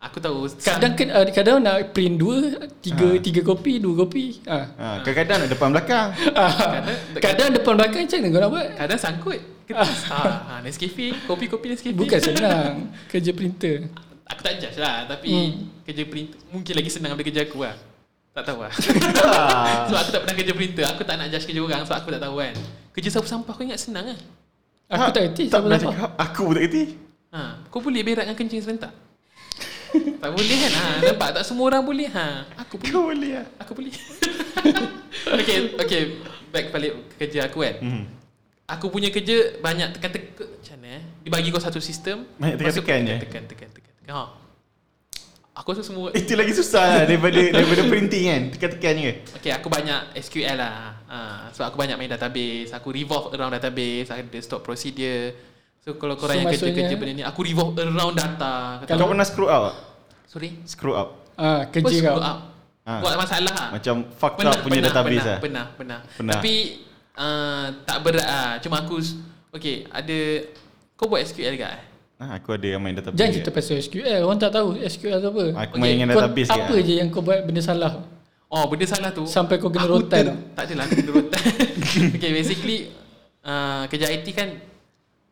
[0.00, 0.50] Aku tahu.
[0.58, 3.22] Kadang kan uh, kadang nak print dua Tiga Ha.
[3.22, 4.66] tiga kopi Dua kopi ah.
[4.74, 6.84] ha, Kadang-kadang nak depan belakang kadang,
[7.16, 8.68] Kadang depan belakang macam mana kau nak buat?
[8.74, 9.40] kadang sangkut.
[9.62, 10.10] Kertas.
[10.10, 11.94] ha, ha, Nescafe, kopi-kopi Nescafe.
[11.94, 12.72] Bukan senang
[13.06, 13.86] Kerja printer
[14.26, 15.52] Aku tak judge lah Tapi Hmm.
[15.86, 17.76] Kerja printer Mungkin lagi senang daripada kerja aku lah
[18.34, 18.72] Tak tahu lah
[19.22, 19.86] Ah.
[19.86, 22.20] Sebab aku tak pernah kerja printer Aku tak nak judge kerja orang Sebab aku tak
[22.20, 22.54] tahu kan
[22.90, 24.18] Kerja sapu sampah kau ingat senang kan
[24.90, 25.94] Aku tak kerti Tak pernah siapa.
[25.94, 26.84] cakap Aku pun tak kerti
[27.32, 28.92] ha, Kau boleh berak dengan kencing serentak
[30.22, 33.46] Tak boleh kan ha, Nampak tak semua orang boleh ha, Aku boleh Kau boleh lah
[33.64, 33.92] Aku boleh
[35.40, 36.02] Okay Okay
[36.52, 38.04] Back balik ke kerja aku kan hmm.
[38.68, 42.98] Aku punya kerja Banyak tekan-teka Macam mana eh Dia bagi kau satu sistem Banyak tekan-tekan
[43.02, 43.16] je?
[43.24, 44.24] Tekan tekan tekan tekan ha.
[45.52, 49.66] Aku rasa semua Itu lagi susah lah Daripada, daripada printing kan Tekan-tekan je Okay, aku
[49.66, 51.02] banyak SQL lah.
[51.10, 52.70] Ha, sebab aku banyak main database.
[52.78, 54.06] Aku revolve around database.
[54.06, 55.51] Ada stock procedure.
[55.82, 58.78] So, kalau korang So, yang kerja-kerja benda ni, aku revolve around data.
[58.80, 59.74] Kata Kau pernah screw tak?
[60.30, 60.50] Sorry?
[60.62, 62.22] Screw out Ah, kerja screw kau.
[62.22, 62.38] up?
[62.82, 62.92] Ha.
[63.02, 63.68] Buat masalah lah.
[63.74, 65.98] Macam fucked up punya database pernah, lah Pernah, pernah.
[66.14, 66.34] Pernah.
[66.38, 66.54] Tapi,
[67.14, 68.50] uh, tak berat lah.
[68.62, 69.02] Cuma aku,
[69.50, 70.18] okay, ada,
[70.94, 71.66] kau buat SQL ke?
[71.66, 71.80] eh?
[72.22, 75.28] ha, Aku ada yang main database Jangan cerita pasal SQL Orang tak tahu SQL tu
[75.30, 78.06] apa Aku Okay, main dengan Kau, database Apa je je yang kau buat benda salah
[78.46, 79.24] Oh, benda salah tu.
[79.26, 81.40] Sampai kau kena aku rotan ter- Tak adalah, aku kena rotan.
[82.20, 82.78] okay, basically,
[83.42, 84.48] uh, kerja IT kan,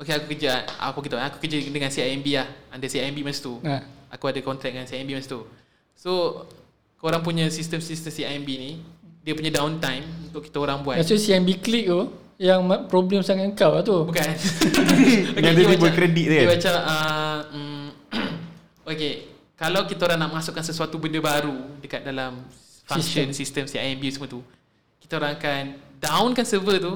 [0.00, 2.48] okay, aku kerja, aku gitu, aku kerja dengan CIMB lah.
[2.72, 3.60] Under CIMB masa tu.
[3.62, 3.84] Ha.
[4.16, 5.44] Aku ada kontrak dengan CIMB masa tu.
[5.92, 6.10] So,
[6.96, 8.70] korang punya sistem-sistem CIMB ni,
[9.20, 10.96] dia punya downtime untuk kita orang buat.
[10.96, 12.08] Maksud CMB Click tu
[12.40, 14.24] Yang problem sangat kau lah tu Bukan.
[15.44, 16.52] Yang dia tiba kredit tu Dia kan?
[16.56, 17.86] macam, uh, mm,
[18.90, 19.12] okay,
[19.60, 21.52] kalau kita orang nak masukkan sesuatu benda baru
[21.84, 22.40] dekat dalam
[22.88, 24.40] function sistem CIMB semua tu,
[25.04, 25.62] kita orang akan
[26.00, 26.94] downkan server tu.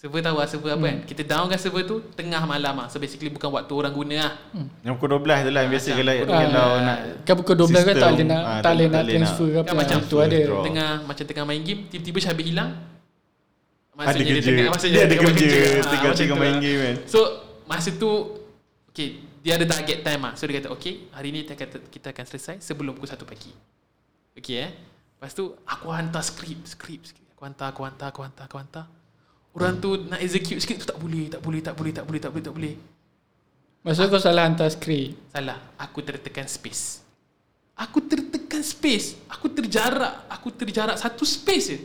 [0.00, 0.98] Server tahu lah server apa kan?
[1.04, 2.88] Kita downkan server tu tengah malam lah.
[2.88, 4.32] So basically bukan waktu orang guna lah.
[4.80, 6.88] Yang pukul 12 tu lah Biasa Macam kalau, 12.
[6.88, 9.12] nak Kan pukul 12 kan tak Sistem, boleh nak ah, Tak tak- boleh tak nak
[9.12, 10.38] transfer ke Kan apa macam Tu ada.
[10.64, 12.70] Tengah macam tengah main game tiba-tiba Syabir hilang.
[12.72, 14.48] Ada Maksudnya kerja.
[14.48, 16.62] tengah- maksudnya Dia ada kerja, Ah, tengah- macam tengah main lah.
[16.64, 16.96] game kan.
[17.04, 17.18] So
[17.68, 18.10] masa tu
[18.88, 19.08] Okay
[19.38, 22.96] Dia ada target time lah So dia kata okay Hari ni kita, akan selesai Sebelum
[22.96, 23.52] pukul 1 pagi
[24.32, 24.70] Okay eh
[25.14, 27.28] Lepas tu Aku hantar skrip Skrip skrip.
[27.30, 28.84] Aku hantar Aku hantar Aku hantar Aku hantar
[29.50, 32.30] Orang tu nak execute skrip tu Tak boleh Tak boleh Tak boleh Tak boleh Tak
[32.30, 32.74] boleh Tak boleh.
[33.80, 35.16] Maksud kau salah hantar skrip.
[35.32, 35.56] Salah.
[35.80, 37.00] Aku tertekan space.
[37.80, 39.16] Aku tertekan space.
[39.24, 40.28] Aku terjarak.
[40.28, 41.78] Aku terjarak satu space je.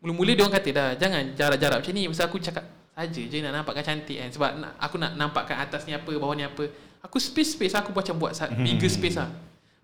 [0.00, 2.08] Mula-mula dia orang kata dah Jangan jarak-jarak macam ni.
[2.08, 2.64] Pasal aku cakap
[2.96, 4.28] Saja je nak nampakkan cantik kan.
[4.32, 6.64] Sebab nak, aku nak nampakkan atas ni apa Bawah ni apa.
[7.04, 9.28] Aku space-space Aku macam buat sa- bigger space lah.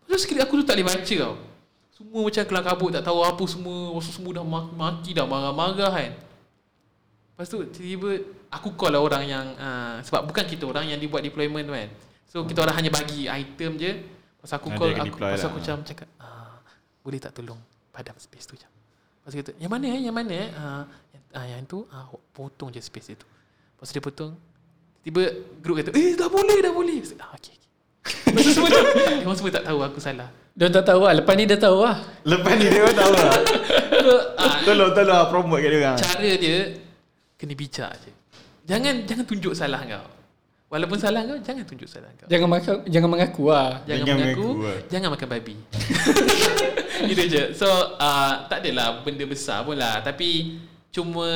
[0.09, 1.35] Lepas tu skrip aku tu tak boleh baca tau.
[1.93, 4.01] Semua macam kelang kabut Tak tahu apa semua.
[4.01, 6.30] Semua dah maki dah Marah-marah kan
[7.41, 8.21] Lepas tu tiba-tiba
[8.53, 11.89] Aku call lah orang yang uh, Sebab bukan kita orang yang dibuat deployment tu kan
[12.29, 13.97] So kita orang hanya bagi item je
[14.45, 15.49] Pas aku call aku, deploy Pas lah.
[15.49, 16.61] aku macam cakap ah,
[17.01, 17.57] Boleh tak tolong
[17.89, 20.85] Padam space tu macam Lepas tu kata Yang mana eh Yang mana eh ah,
[21.17, 24.33] yang, ah, yang tu ah, Potong je space itu Lepas tu dia potong
[25.01, 25.23] Tiba
[25.65, 27.69] group kata Eh dah boleh dah boleh ah, Okay, okay.
[28.37, 31.15] Lepas tu semua macam Dia orang semua tak tahu aku salah Dia tak tahu lah.
[31.17, 31.97] Lepas ni dia tahu lah.
[32.21, 33.33] Lepas ni dia tahu lah.
[34.41, 35.97] Ah, Tolong tolong lah promote kat dia orang.
[36.01, 36.57] Cara dia
[37.41, 38.13] Kena bijak je
[38.69, 40.05] Jangan jangan tunjuk salah kau.
[40.69, 42.29] Walaupun salah kau Jangan tunjuk salah kau.
[42.29, 43.81] Jangan makan, jangan mengaku lah.
[43.89, 44.79] Jangan, Jangan mengaku, mengaku lah.
[44.93, 45.55] Jangan makan babi.
[47.17, 47.43] Itu je.
[47.57, 50.05] So uh, Tak adalah benda besar pun lah.
[50.05, 50.61] Tapi
[50.93, 51.27] Cuma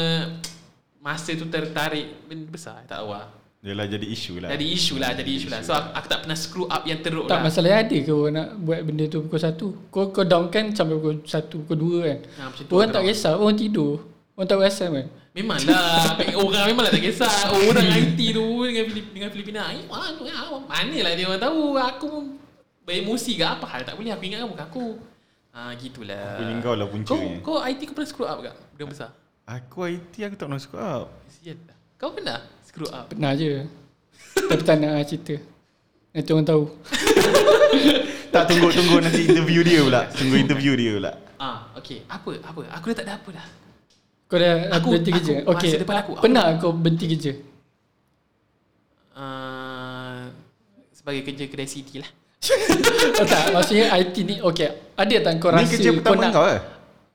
[1.00, 3.32] Masa tu tertarik Benda besar Tak tahu lah.
[3.64, 4.52] Yalah jadi isu lah.
[4.52, 5.64] Jadi isu lah Jadi isu lah.
[5.64, 7.48] So aku, aku tak pernah screw up yang teruk Tak lah.
[7.48, 9.56] masalah ada ke orang nak buat benda tu pukul 1
[9.88, 12.18] Kau, kau down kan sampai pukul 1, pukul 2 kan?
[12.20, 13.08] Ha, Orang lah tak kau.
[13.08, 14.04] kisah, orang tidur.
[14.36, 19.28] Orang tak perasan kan Memanglah Orang memanglah tak kisah Orang IT tu Dengan, Filip, dengan
[19.34, 20.14] Filipina eh, mana,
[20.62, 22.24] mana lah dia orang tahu Aku pun
[22.86, 24.86] Beremosi ke apa hal Tak boleh aku ingatkan muka aku
[25.50, 27.34] Ha gitulah Feeling kau lah Kau, puncanya.
[27.42, 28.54] kau IT kau pernah screw up tak?
[28.78, 29.10] Benda besar
[29.44, 31.06] Aku IT aku tak pernah suka up.
[31.26, 31.58] Sial
[31.98, 33.10] Kau pernah screw up?
[33.10, 33.66] Pernah je
[34.38, 35.34] Tapi tak nak cerita
[36.14, 36.62] Nanti orang tahu
[38.34, 40.10] Tak tunggu-tunggu nanti interview dia pula.
[40.10, 41.12] Tunggu interview dia pula.
[41.38, 42.02] Ah, okay.
[42.10, 42.34] Apa?
[42.42, 42.66] Apa?
[42.82, 43.46] Aku dah tak ada apa dah.
[44.24, 45.34] Kau dah Aku- aku, berhenti aku- kerja?
[45.36, 47.32] masa Okay depan aku- aku- Pernah kau berhenti kerja?
[49.14, 50.26] Uh,
[50.90, 52.10] sebagai kerja kedai CD lah.
[53.14, 53.44] oh, tak.
[53.52, 56.56] Maksudnya IT ni Okay Ada tak kau Ni rasa kerja pertama nak, kau ke?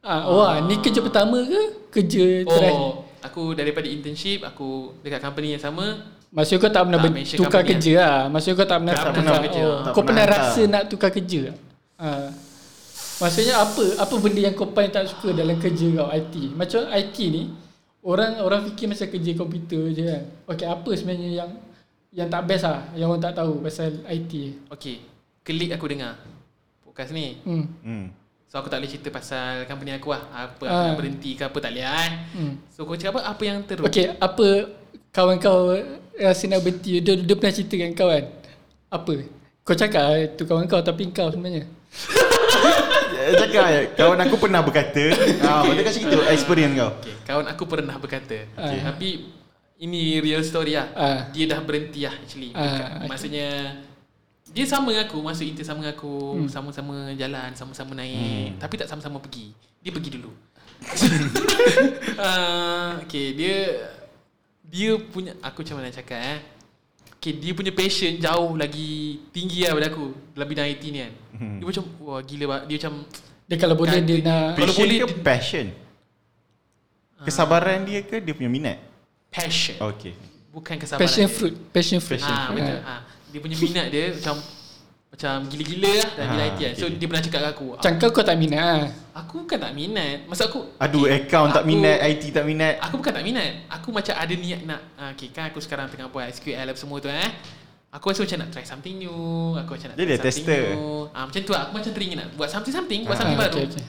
[0.02, 1.62] ah, Wah ni kerja pertama ke?
[1.91, 6.08] Kerja terakhir Oh, aku daripada internship, aku dekat company yang sama.
[6.30, 8.17] Maksudnya kau tak pernah Tak ber- mention tukar kerja lah.
[8.28, 9.62] Maksudnya kau tak pernah Tak tukar pernah kerja.
[9.62, 11.41] oh, Tak Kau pernah pernah rasa nak tukar kerja?
[12.00, 12.10] Ha.
[13.19, 17.17] Maksudnya apa Apa benda yang kau paling tak suka dalam kerja kau IT Macam IT
[17.27, 17.51] ni
[17.99, 21.49] Orang orang fikir macam kerja komputer je kan Okay apa sebenarnya yang
[22.10, 24.34] Yang tak best lah Yang orang tak tahu pasal IT
[24.71, 24.95] Okay,
[25.41, 26.15] klik aku dengar
[26.82, 27.39] podcast ni.
[27.43, 27.65] hmm.
[27.82, 28.05] Hmm.
[28.49, 30.25] So aku tak boleh cerita pasal company aku lah.
[30.34, 30.88] Apa aku Ah.
[30.89, 32.12] nak berhenti ke apa tak boleh kan.
[32.34, 32.53] Hmm.
[32.67, 33.21] So kau cakap apa?
[33.29, 33.86] Apa yang teruk?
[33.86, 34.47] Okay apa
[35.10, 35.73] Kawan kau
[36.15, 38.23] rasa nak berhenti dia, dia pernah cerita kan kawan
[38.89, 39.12] Apa
[39.62, 41.69] Kau cakap lah tu kawan kau tapi kau sebenarnya
[43.35, 45.03] Cakap je, kawan aku pernah berkata.
[45.45, 46.91] ah, betul kasi itu experience kau.
[47.01, 48.37] Okay, kawan aku pernah berkata.
[48.49, 48.79] Okay.
[48.81, 49.09] Tapi
[49.79, 50.87] ini real story lah.
[50.95, 51.19] Ah.
[51.31, 52.51] Dia dah berhenti lah actually.
[52.51, 53.07] Ah, okay.
[53.07, 53.49] Maksudnya
[54.49, 56.49] dia sama dengan aku, masuk intern sama dengan aku, Hmm.
[56.49, 59.53] sama-sama jalan, sama-sama naik, tapi tak sama-sama pergi.
[59.79, 60.33] Dia pergi dulu.
[62.17, 63.57] uh, okay, dia
[64.65, 66.39] dia punya aku macam mana nak cakap eh.
[67.19, 71.13] Okay, dia punya passion jauh lagi tinggi lah daripada aku dalam bidang IT ni kan.
[71.36, 71.58] Hmm.
[71.60, 72.93] Dia macam wah gila ba- dia macam
[73.43, 75.65] Dia kalau boleh Kan, dia dia- nak Kalau Passion boleh ke dia- passion?
[77.19, 78.77] Kesabaran dia ke dia punya minat?
[79.29, 79.75] passion.
[79.77, 80.15] Okay.
[80.49, 81.36] Bukan kesabaran Passion dia.
[81.36, 82.55] fruit Passion fruit Passion Ah fruit.
[82.58, 82.79] betul.
[82.82, 84.36] Ah dia punya minat dia macam
[85.10, 86.74] macam gila-gila lah dalam bidang Ah, IT kan.
[86.74, 86.95] So okay.
[86.95, 87.67] dia pernah cakap kat aku.
[87.74, 88.82] Macam kau kau tak minat lah
[89.17, 90.15] Aku bukan tak minat.
[90.24, 92.74] Maksud aku Aduh, okay, account tak aku- minat, IT tak minat.
[92.80, 93.52] Aku bukan tak minat.
[93.67, 96.98] Aku macam ada niat nak ah, okay kan aku sekarang tengah buat SQL apa semua
[96.98, 97.30] tu eh.
[97.89, 99.17] Aku rasa macam nak try something new.
[99.58, 100.63] Aku macam nak Dia try dia something tester.
[100.72, 101.10] new.
[101.10, 101.62] Ah macam tu lah.
[101.65, 103.60] Aku macam teringin nak buat something something, buat Ah, something baru.
[103.65, 103.82] okay,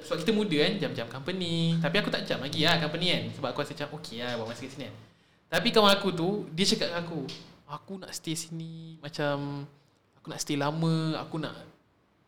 [0.00, 1.54] sebab kita muda kan, jam-jam company.
[1.76, 3.22] Tapi aku tak jam lagi lah company kan.
[3.34, 4.94] Sebab aku rasa macam okay lah buat masa kat sini kan.
[5.50, 7.26] Tapi kawan aku tu, dia cakap aku,
[7.66, 9.66] aku nak stay sini macam
[10.30, 11.54] nak stay lama, aku nak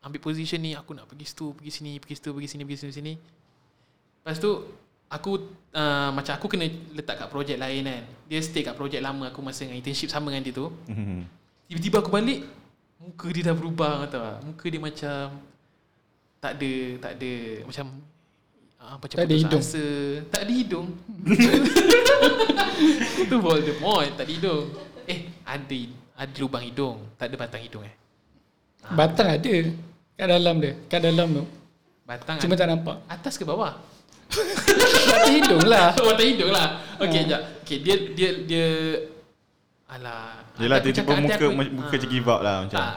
[0.02, 2.92] ambil position ni, aku nak pergi situ, pergi sini, pergi situ, pergi sini, pergi sini,
[2.92, 3.12] sini.
[4.22, 4.50] Lepas tu
[5.06, 5.32] aku
[5.74, 6.66] uh, macam aku kena
[6.98, 8.02] letak kat projek lain kan.
[8.26, 10.66] Dia stay kat projek lama aku masa dengan internship sama dengan dia tu.
[10.90, 11.22] Hmm.
[11.72, 12.44] Tiba-tiba aku balik
[13.00, 15.40] Muka dia dah berubah tak Muka dia macam
[16.36, 17.32] Tak ada Tak ada
[17.64, 17.86] Macam
[18.76, 19.62] ah, Macam Tak ada hidung.
[19.64, 19.84] asa
[20.28, 20.86] Tak ada hidung
[23.24, 24.68] Itu Voldemort Tak ada hidung
[25.08, 25.80] Eh ada
[26.14, 27.94] Ada lubang hidung Tak ada batang hidung eh
[28.90, 29.54] Batang ada
[30.12, 31.44] Kat dalam dia Kat dalam tu
[32.02, 32.60] Batang Cuma ada.
[32.60, 33.72] tak nampak Atas ke bawah
[34.32, 35.92] Mata hidung lah.
[36.08, 36.80] Mata hidung lah.
[36.96, 37.20] Okey, Ah.
[37.20, 37.40] sekejap.
[37.60, 38.66] Okey, dia dia dia
[39.86, 40.40] Alah.
[40.56, 41.92] Aku tiba-tiba cakap hati muka aku- muka Ah.
[41.92, 42.78] macam give up lah macam.
[42.80, 42.94] Tak.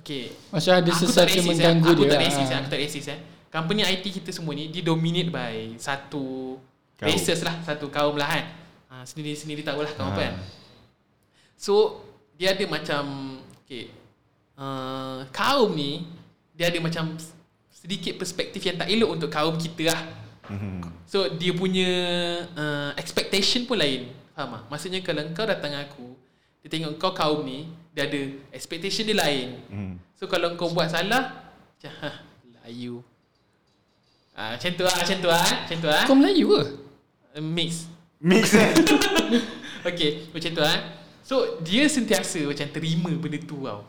[0.00, 0.24] Okey.
[0.48, 1.48] Maksudnya ada Aku tak sesuatu yang eh.
[1.50, 2.04] mengganggu aku dia.
[2.06, 2.24] tak lah.
[2.24, 2.56] racist, eh.
[2.56, 3.18] Aku tak racist eh.
[3.46, 6.56] Company IT kita semua ni dia dominate by satu
[6.96, 7.06] Kaum.
[7.06, 8.44] races lah, satu kaum lah kan.
[8.88, 10.24] Ha, sendiri-sendiri tahulah kaum apa Ha.
[10.24, 10.34] kan.
[11.54, 12.03] So
[12.34, 13.02] dia ada macam
[13.62, 13.90] okay,
[14.58, 16.06] uh, kaum ni
[16.54, 17.18] dia ada macam
[17.70, 20.00] sedikit perspektif yang tak elok untuk kaum kita lah.
[20.48, 21.04] Mhm.
[21.04, 21.90] So dia punya
[22.56, 24.08] uh, expectation pun lain.
[24.32, 24.62] Faham tak?
[24.70, 26.16] Maksudnya kalau kau datang aku,
[26.64, 28.20] dia tengok kau kaum ni, dia ada
[28.54, 29.60] expectation dia lain.
[29.68, 29.94] Mhm.
[30.16, 32.10] So kalau kau buat salah, macam ha,
[32.64, 33.04] layu.
[34.34, 35.56] Ah, macam tu lah, macam tu lah, eh.
[35.62, 36.02] macam tu lah.
[36.08, 36.62] Kau Melayu ke?
[37.38, 37.86] Uh, Mix.
[38.18, 38.70] Mix eh.
[39.88, 41.03] Okay, macam tu lah.
[41.24, 43.80] So dia sentiasa macam terima benda tu tau.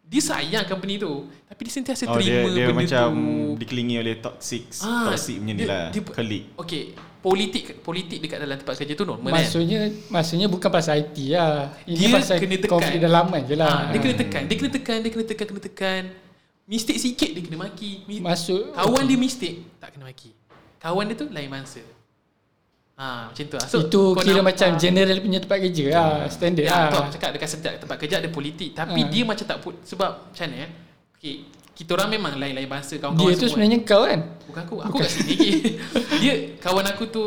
[0.00, 3.58] Dia sayang company tu, tapi dia sentiasa Oh dia terima dia benda macam tu.
[3.58, 5.86] dikelilingi oleh toxic Ah, toxic punya ni dia- lah.
[5.90, 6.46] dia- Colleague.
[6.56, 6.82] Okay,
[7.18, 9.42] politik politik dekat dalam tempat kerja tu normal kan?
[9.42, 11.74] Maksudnya maksudnya bukan pasal IT lah.
[11.84, 12.70] Ini Dia pasal kena tekan.
[12.72, 13.66] konflik dalaman je lah.
[13.68, 16.02] Ah, dia kena tekan, dia kena tekan, dia kena tekan, kena tekan.
[16.64, 17.90] Mistake sikit dia kena maki.
[18.16, 20.30] Masuk Kawan dia mistake tak kena maki.
[20.78, 21.82] Kawan dia tu lain mangsa.
[22.96, 23.66] Ha, macam tu lah.
[23.66, 26.08] so, itu kira nampak- macam general punya tempat kerja lah.
[26.26, 26.88] Standard Ya, lah.
[26.88, 29.06] tu aku cakap dekat setiap tempat kerja ada politik tapi Ah.
[29.06, 30.70] dia macam tak put sebab macam mana eh?
[31.12, 31.34] Okay,
[31.72, 33.52] kita orang memang lain-lain bangsa kawan-kawan Dia tu semua.
[33.52, 34.20] sebenarnya kau kan?
[34.46, 35.36] Bukan aku, aku kat sini
[36.22, 37.24] dia kawan aku tu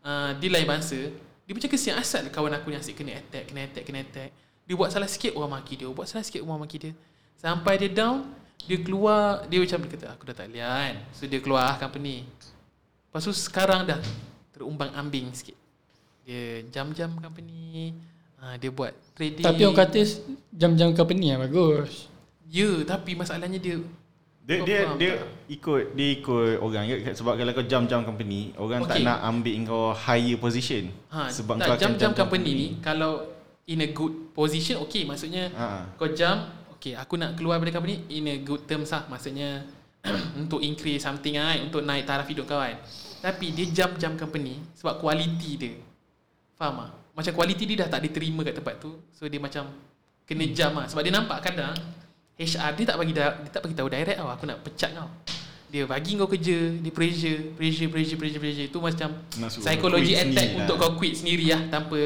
[0.00, 0.96] uh, dia lain bangsa.
[1.44, 4.30] Dia macam kesian asal kawan aku yang asyik kena attack, kena attack, kena attack.
[4.64, 6.92] Dia buat salah sikit orang maki dia, buat salah sikit orang maki dia.
[7.34, 8.24] Sampai dia down,
[8.58, 10.94] dia keluar, dia macam dia kata aku dah tak lihat kan.
[11.10, 12.24] So dia keluar company.
[13.06, 14.00] Lepas tu sekarang dah
[14.58, 15.54] terumbang ambing sikit.
[16.26, 17.94] Dia jam-jam company,
[18.36, 19.46] uh, dia buat trading.
[19.46, 20.00] Tapi orang kata
[20.52, 22.10] jam-jam company yang bagus.
[22.50, 23.78] Ya, tapi masalahnya dia
[24.48, 25.28] Dia Kau dia faham dia tak?
[25.52, 29.04] ikut dia ikut orang sebab kalau kau jam-jam company, orang tak Okay.
[29.04, 30.88] nak ambil kau higher position.
[31.12, 33.28] Ha, sebab tak, kau akan jam-jam company ni kalau
[33.68, 35.92] in a good position okay maksudnya Ha.
[36.00, 39.68] kau jam okay aku nak keluar dari company in a good terms lah maksudnya
[40.40, 42.78] untuk increase something kan untuk naik taraf hidup kau kan
[43.18, 45.74] tapi dia jam-jam company sebab quality dia.
[46.54, 46.90] Faham tak?
[47.18, 49.66] Macam quality dia dah tak diterima kat tempat tu so dia macam
[50.22, 50.86] kena jam lah.
[50.86, 51.74] Sebab dia nampak kadang
[52.38, 55.10] HR dia tak bagi da- dia tak bagi tahu direct tau aku nak pecat kau.
[55.68, 58.66] Dia bagi kau kerja dia pressure pressure pressure pressure pressure.
[58.70, 60.86] Itu macam suruh psychology attack untuk lah.
[60.86, 61.98] kau quit sendiri lah tanpa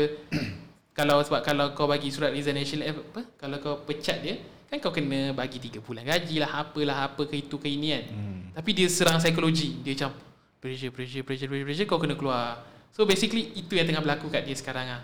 [0.98, 3.20] kalau sebab kalau kau bagi surat resignation letter apa?
[3.36, 4.40] Kalau kau pecat dia
[4.72, 8.04] kan kau kena bagi 3 bulan gaji lah apalah apa ke itu ke ini kan
[8.08, 8.40] Hmm.
[8.52, 10.16] tapi dia serang psikologi dia macam
[10.58, 14.42] pressure pressure pressure pressure, pressure kau kena keluar so basically itu yang tengah berlaku kat
[14.42, 15.02] dia sekarang ah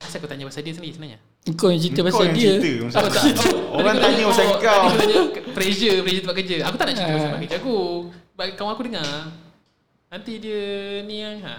[0.00, 1.20] Asal kau tanya pasal dia sendiri sebenarnya?
[1.60, 2.52] Kau yang cerita Kau pasal yang dia.
[2.56, 3.22] cerita pasal Oh, tak.
[3.36, 3.52] dia.
[3.70, 4.80] Orang tanya kau- pasal oh, kau.
[4.80, 5.18] Tadi tanya
[5.52, 6.56] pressure, pressure tempat kerja.
[6.62, 7.24] Aku tak nak cerita pasal Ah.
[7.28, 7.76] tempat kerja aku.
[8.32, 9.12] Bagi kawan aku dengar.
[10.08, 10.62] Nanti dia
[11.04, 11.54] ni yang ha.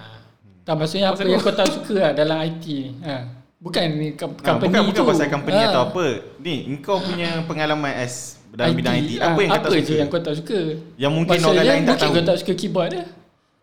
[0.59, 2.91] Tak maksudnya apa Pasal yang kau- kau tak suka lah dalam IT ni.
[3.03, 3.15] Ha.
[3.61, 5.05] Bukan ni Ha, company bukan bukan tu.
[5.05, 5.69] pasal company Ha.
[5.69, 6.05] atau apa.
[6.39, 9.11] Ni engkau punya pengalaman as dalam bidang IT.
[9.15, 9.85] ha, Apa yang kau tak apa suka?
[9.85, 10.59] je yang kau tak suka?
[10.97, 12.11] Yang mungkin orang Maksudnya lain tak mungkin tahu.
[12.11, 13.03] kau tak suka keyboard dia.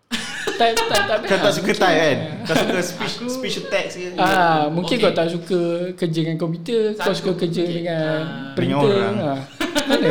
[0.58, 1.18] tak tak tak.
[1.20, 1.82] Kau tak suka mungkin.
[1.82, 2.18] type kan?
[2.40, 4.06] Kau suka speech speech to text ke?
[4.16, 5.02] Ah, mungkin Okey.
[5.02, 5.60] kau tak suka
[5.92, 7.18] kerja dengan komputer, kau Satu.
[7.18, 7.74] suka kerja Okey.
[7.74, 8.54] dengan Ah.
[8.54, 8.78] printer.
[8.86, 9.16] Dengan orang.
[9.18, 9.34] Ha.
[9.88, 10.08] Mana?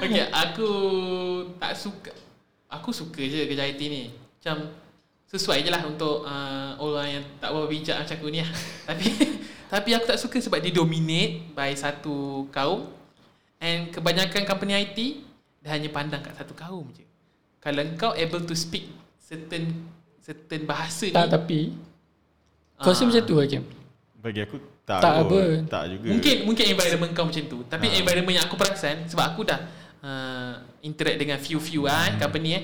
[0.00, 0.68] Okay, aku
[1.56, 2.10] tak suka.
[2.68, 4.02] Aku suka je kerja IT ni.
[4.34, 4.66] Macam
[5.32, 8.52] sesuai je lah untuk uh, orang yang tak berapa bijak macam aku ni lah.
[8.88, 9.06] tapi
[9.66, 12.84] tapi aku tak suka sebab dia dominate by satu kaum
[13.56, 14.98] and kebanyakan company IT
[15.64, 17.08] dia hanya pandang kat satu kaum je.
[17.64, 19.88] Kalau kau able to speak certain
[20.20, 21.60] certain bahasa tak ni tapi
[22.76, 23.08] kau rasa Ah.
[23.08, 23.62] macam tu Hakim?
[24.20, 25.24] Bagi aku tak Tak kot.
[25.24, 25.40] apa.
[25.64, 26.08] Tak juga.
[26.12, 27.58] Mungkin mungkin environment kau macam tu.
[27.64, 27.94] Tapi Ha.
[28.04, 29.60] environment yang aku perasan sebab aku dah
[30.04, 32.20] uh, interact dengan few-few ah hmm.
[32.20, 32.62] company eh.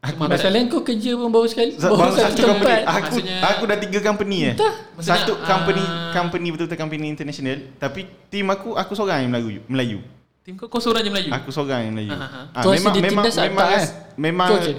[0.00, 2.80] Cuma Masalahnya kau kerja pun baru sekali, baru Baru satu satu company tempat.
[2.86, 4.74] Aku Maksudnya- aku dah tiga company eh Entah.
[4.96, 9.98] Satu company ah, Company betul-betul company international Tapi team aku Aku seorang yang Melayu Melayu
[10.40, 11.30] Tim kau kau seorang je Melayu.
[11.30, 12.62] Aku seorang yang Melayu Ha, ha, ha.
[12.62, 14.14] Kau Memang memang memang, ras- eh?
[14.16, 14.74] memang Kau okey?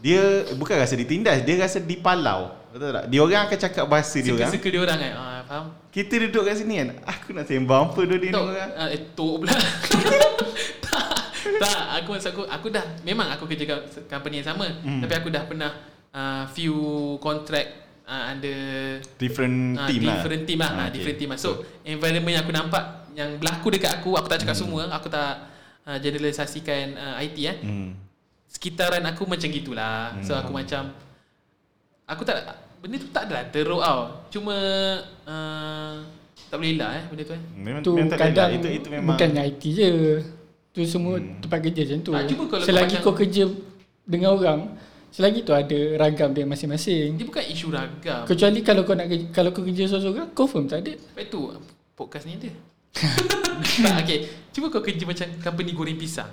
[0.00, 0.22] Dia
[0.54, 4.48] Bukan rasa ditindas Dia rasa dipalau Betul tak Dia orang akan cakap bahasa dia orang
[4.48, 5.12] Suka-suka dia orang kan.
[5.12, 5.64] Ah, faham?
[5.90, 9.34] Kita duduk kat sini kan Aku nak sembang apa dia ni orang ah, eh, tok
[9.42, 9.50] pula.
[9.50, 10.99] tak,
[11.58, 15.00] tak, aku maksud aku aku dah memang aku kerja kat company yang sama Hmm.
[15.00, 15.70] tapi aku dah pernah
[16.10, 16.74] uh, few
[17.16, 17.68] contract
[18.04, 18.58] uh, under
[19.16, 20.92] Different Ah, team lah different team lah, Ah, ah, okay.
[20.94, 21.38] different team lah.
[21.38, 21.50] So
[21.82, 25.50] environment yang aku nampak yang berlaku dekat aku, aku tak cakap semua, aku tak
[25.84, 27.56] uh, generalisasikan uh, IT eh.
[27.58, 27.90] hmm.
[28.46, 30.18] Sekitaran aku macam gitulah.
[30.20, 30.42] So Hmm.
[30.42, 30.82] aku macam
[32.04, 32.38] aku tak
[32.80, 34.00] benda tu tak adalah teruk tau.
[34.28, 34.56] Cuma
[35.24, 35.94] uh,
[36.46, 37.42] tak boleh elak eh benda tu eh.
[37.52, 38.58] Memang, Tu memang tak ada kadang lah.
[38.58, 39.90] Itu, itu memang bukan IT je.
[40.70, 42.12] Tu semua tempat kerja macam tu.
[42.14, 43.44] Cuba kalau kau Selagi kau kerja
[44.06, 44.60] dengan orang,
[45.10, 47.18] Selagi tu ada ragam dia masing-masing.
[47.18, 48.22] Dia bukan isu ragam.
[48.30, 50.94] Kecuali kalau kau nak kerja, kalau kau kerja seorang-seorang, confirm tak ada.
[50.94, 51.40] Lepas tu
[51.98, 52.50] podcast ni ada.
[53.90, 54.30] tak, okay.
[54.54, 56.30] Cuba kau kerja macam company goreng pisang.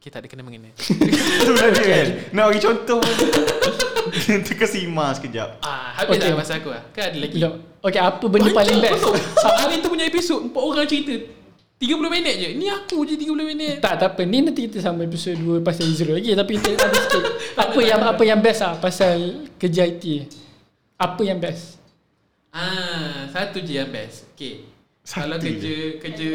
[0.00, 0.72] Okay, tak ada kena mengena.
[0.74, 2.98] Kan Nak bagi contoh
[4.50, 6.26] Terkesima sekejap ah, habis Okay.
[6.26, 6.34] okay.
[6.34, 6.82] dah masa aku lah.
[6.90, 7.38] Kan ada lagi.
[7.86, 9.04] Okay, apa benda paling Banyak best?
[9.06, 9.52] kau tahu.
[9.62, 11.14] Hari tu punya episod Empat orang cerita
[11.82, 14.22] 30 minit je Ni aku je 30 minit Tak, tak apa.
[14.22, 16.30] Ni nanti kita sambung episod 2 pasal Israel lagi.
[16.32, 17.24] Tapi kita ada sikit.
[17.64, 19.16] apa yang apa yang best lah pasal
[19.58, 20.30] kerja IT.
[20.94, 21.82] Apa yang best?
[22.52, 24.62] Ah, Satu je yang best Okay
[25.02, 25.44] Satu Kalau je.
[25.48, 26.30] kerja Kerja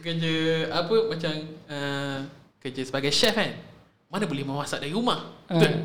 [0.00, 0.34] Kerja
[0.72, 1.32] Apa Macam
[1.68, 2.18] uh,
[2.58, 3.52] Kerja sebagai chef kan
[4.08, 5.84] Mana boleh memasak dari rumah Betul Ah.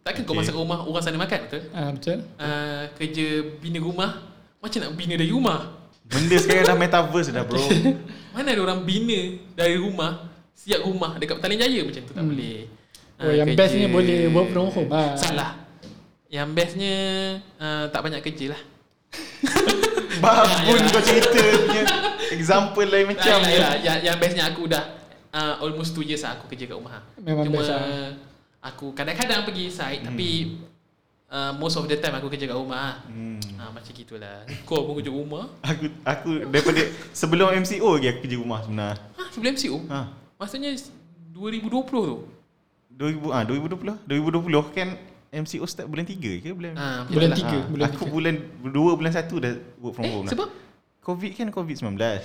[0.00, 0.40] Takkan kau Okay.
[0.40, 2.18] masak kat rumah Orang sana makan Betul Ah, betul.
[2.38, 3.26] uh, Kerja
[3.58, 4.10] bina rumah
[4.56, 5.79] Macam nak bina dari rumah
[6.10, 7.62] Benda sekarang dah metaverse dah bro.
[8.34, 9.20] Mana ada orang bina
[9.52, 12.30] Dari rumah Siap rumah Dekat Petaling Jaya Macam tu tak Hmm.
[12.30, 12.58] boleh.
[13.14, 15.12] Oh, Ah, yang kerja- bestnya boleh work from home ah.
[15.14, 15.50] Salah.
[16.26, 16.94] Yang bestnya
[17.56, 18.60] uh, Tak banyak kerja lah.
[20.20, 21.82] Babun kau cerita punya
[22.30, 24.84] Example lain macam Macam lah, yang, yang bestnya aku dah
[25.30, 27.02] uh, Almost 2 years lah aku kerja kat rumah.
[27.16, 28.10] Memang Cuma best lah.
[28.62, 30.28] Aku kadang-kadang pergi site Tapi
[31.30, 33.38] uh, Most of the time aku kerja kat rumah lah Hmm.
[33.56, 38.36] ha, Macam gitulah Kau pun kerja rumah Aku aku daripada sebelum MCO lagi aku kerja
[38.36, 38.98] rumah sebenarnya.
[39.12, 40.00] ha, Sebelum MCO Ha.
[40.36, 40.70] Maksudnya
[41.30, 42.16] 2020 tu
[42.92, 44.88] 2000 ah 2020 2020 kan
[45.30, 47.38] MCO start bulan 3 ke bulan ha, Bulan yalah.
[47.38, 47.56] tiga.
[47.56, 48.12] Ah, bulan aku tiga.
[48.12, 48.34] bulan
[48.66, 50.32] 2 bulan 1 dah work from Eh home lah.
[50.32, 50.48] sebab
[51.00, 51.96] Covid kan Covid-19.
[51.96, 52.20] Ah,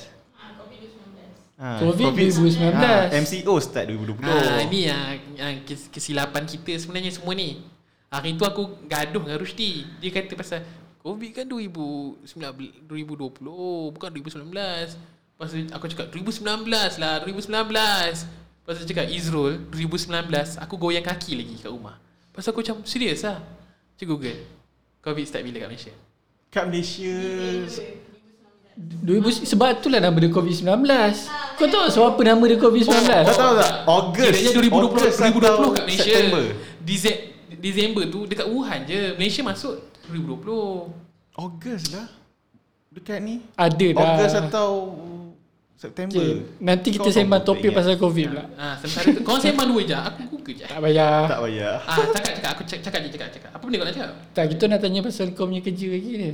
[0.57, 1.15] COVID-19.
[1.55, 2.75] Ha, Covid 2019.
[2.75, 4.19] Ha, MCO start 2020.
[4.19, 4.99] ha, Ni yang,
[5.33, 7.63] yang kes- kesilapan kita sebenarnya semua ni
[8.15, 10.63] Hari tu aku gaduh dengan Rusdi Dia kata pasal
[11.03, 16.63] Covid kan 2019, 2020 Bukan 2019 Lepas tu aku cakap 2019
[17.03, 21.99] lah 2019 Lepas tu cakap Izrul 2019 Aku goyang kaki lagi kat rumah.
[22.31, 23.43] Lepas tu aku macam Serius lah?
[23.99, 24.39] Cik Google
[25.03, 25.93] Covid start bila kat Malaysia?
[26.47, 27.19] Kat Malaysia
[28.75, 30.83] 2000 sebab itulah nama dia COVID-19.
[31.55, 33.07] Kau tahu sebab apa nama dia COVID-19?
[33.07, 33.71] Kau tahu tak?
[33.87, 36.03] Ogos Kiranya 2020 Ogos 2020 atau kat Malaysia.
[36.03, 36.43] September
[37.65, 39.81] Disember tu dekat Wuhan je Malaysia masuk
[40.13, 42.05] 2020 Ogos lah
[42.93, 44.05] Dekat ni Ada dah.
[44.05, 44.69] Ogos atau
[45.73, 46.45] September Okay.
[46.61, 48.45] Nanti kita Kau sembang topik tak pasal COVID pula.
[48.55, 50.63] Ah, sementara tu kau sembang dua je, aku google je.
[50.63, 51.27] Tak payah.
[51.27, 53.49] Tak payah Ah, cakap cakap aku cakap, cakap je cakap cakap.
[53.51, 54.11] Apa benda kau nak cakap?
[54.31, 56.29] Tak, kita nak tanya pasal kau punya kerja lagi ni.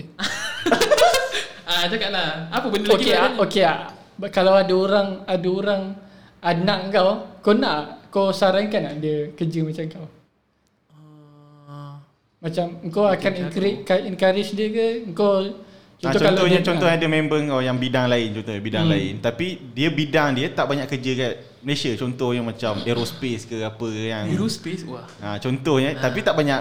[1.65, 2.29] Ah, cakap lah.
[2.53, 3.63] Apa benda lagi Okey, nak ah, okey.
[3.65, 3.77] ah.
[4.29, 5.81] Kalau ada orang ada orang
[6.45, 7.09] anak kau,
[7.41, 7.79] kau nak
[8.13, 10.20] kau sarankan tak dia kerja macam kau?
[12.41, 14.87] Macam kau akan encourage, encourage dia ke?
[15.13, 15.45] Kau
[16.01, 16.97] contoh kalau contohnya dia- contoh ah.
[16.97, 18.93] ada member kau yang bidang lain contohnya bidang Hmm.
[18.97, 23.61] lain tapi dia bidang dia tak banyak kerja kat Malaysia contoh yang macam aerospace ke
[23.61, 25.05] apa yang Aerospace wah.
[25.21, 26.01] ha, contohnya Ah.
[26.01, 26.57] tapi tak banyak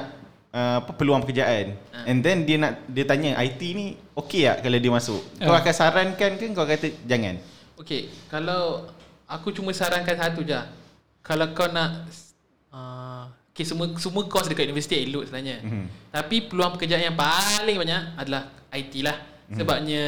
[0.52, 2.04] uh, peluang pekerjaan Ah.
[2.04, 5.64] and then dia nak dia tanya IT ni okey tak kalau dia masuk kau Ah.
[5.64, 7.40] akan sarankan ke kau kata jangan
[7.80, 8.92] Okey, kalau
[9.24, 10.60] aku cuma sarankan satu je.
[11.24, 12.04] Kalau kau nak
[12.68, 15.60] uh, okay, semua semua course dekat universiti elok sebenarnya.
[15.62, 15.84] Mhm.
[16.10, 19.16] Tapi peluang pekerjaan yang paling banyak adalah IT lah.
[19.50, 19.56] Mhm.
[19.58, 20.04] Sebabnya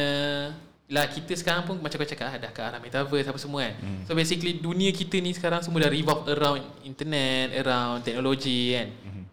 [0.93, 3.75] lah kita sekarang pun macam kau cakap ah, dah ke arah metaverse apa semua kan.
[3.79, 4.01] Mhm.
[4.07, 8.87] So basically dunia kita ni sekarang semua dah revolve around internet, around teknologi kan.
[8.91, 9.23] Mhm.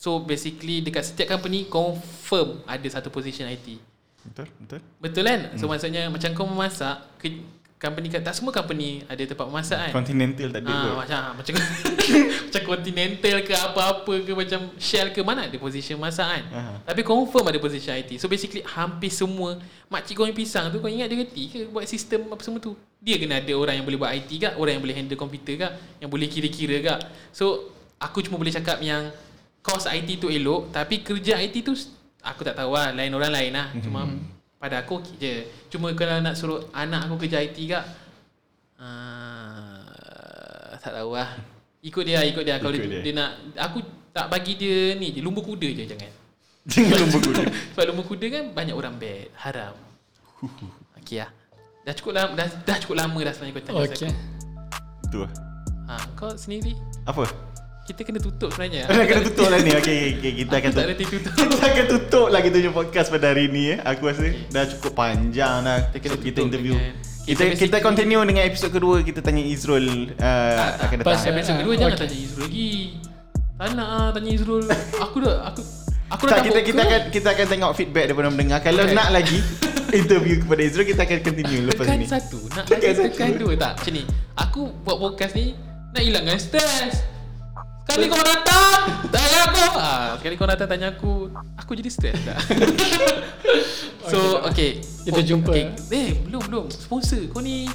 [0.00, 3.76] So basically dekat setiap company confirm ada satu position IT.
[4.20, 5.40] betul betul Betul kan?
[5.56, 7.40] So maksudnya macam kau memasak ke,
[7.80, 9.92] company kat tak semua company ada tempat memasak kan.
[9.96, 11.54] continental tak ada Ah, kot macam macam
[12.46, 16.44] macam continental ke apa-apa ke macam Shell ke mana ada position masak kan.
[16.52, 16.72] Aha.
[16.92, 18.20] Tapi confirm ada position IT.
[18.20, 19.56] So basically hampir semua
[19.88, 22.76] makcik goreng pisang tu kau ingat dia reti ke buat sistem apa semua tu.
[23.00, 25.72] Dia kena ada orang yang boleh buat IT kak, orang yang boleh handle komputer kak,
[26.04, 27.00] yang boleh kira-kira kak.
[27.32, 29.08] So aku cuma boleh cakap yang
[29.64, 31.72] course IT tu elok tapi kerja IT tu
[32.20, 33.72] aku tak tahu lah lain orang lain lah.
[33.80, 34.04] Cuma
[34.60, 35.34] pada aku okey je.
[35.72, 37.84] Cuma kalau nak suruh anak aku kerja IT kak
[38.76, 41.32] uh, tak tahu lah.
[41.80, 42.60] Ikut dia, ikut dia.
[42.60, 43.04] Kalau Ikut dia, dia.
[43.08, 43.80] dia nak aku
[44.12, 46.12] tak bagi dia ni je lumba kuda je jangan.
[46.68, 47.42] jangan lumba kuda
[47.72, 49.72] Sebab lumba kuda kan banyak orang bad, haram.
[51.00, 51.32] Okey lah.
[51.80, 53.96] Dah cukup lama dah, dah cukup lama dah sebenarnya kau tanya Okey.
[53.96, 54.12] okay.
[55.08, 55.32] tu lah.
[55.88, 56.76] Ha, kau sendiri
[57.08, 57.24] apa
[57.90, 58.86] kita kena tutup sebenarnya.
[58.86, 61.32] Dah kena tutup lah ni okay, okay, kita akan tutup tutup.
[61.34, 63.78] kita akan tutup lah kita punya podcast pada hari ni eh.
[63.80, 66.74] Aku rasa dah cukup panjang dah Kita kena kita interview.
[66.74, 71.06] dengan- Kita kita kita continue dengan episod kedua kita tanya Izrul uh, akan datang.
[71.10, 72.02] pasal- Episode kedua Ah, jangan okey.
[72.04, 72.70] tanya Izrul lagi.
[73.52, 74.64] Tak nak ah tanya Izrul.
[75.00, 75.62] Aku dah aku
[76.08, 78.58] aku dah tak, kita kita akan kita akan tengok feedback daripada pendengar.
[78.60, 78.94] Kalau Okay.
[78.94, 79.38] nak lagi
[79.92, 82.06] interview kepada Izrul kita akan continue lepas tekan ni.
[82.06, 83.06] satu nak Tekan lagi satu.
[83.10, 84.02] tekan dua tak macam ni
[84.34, 85.46] aku buat podcast ni
[85.90, 86.94] nak hilangkan stres
[87.90, 88.78] Sekali kau datang
[89.10, 91.12] Tanya aku ah, Sekali kau datang tanya aku
[91.58, 92.38] Aku jadi stres tak
[94.06, 95.50] So okay Kita jumpa.
[95.50, 95.74] okay.
[95.90, 97.66] Eh belum belum Sponsor kau ni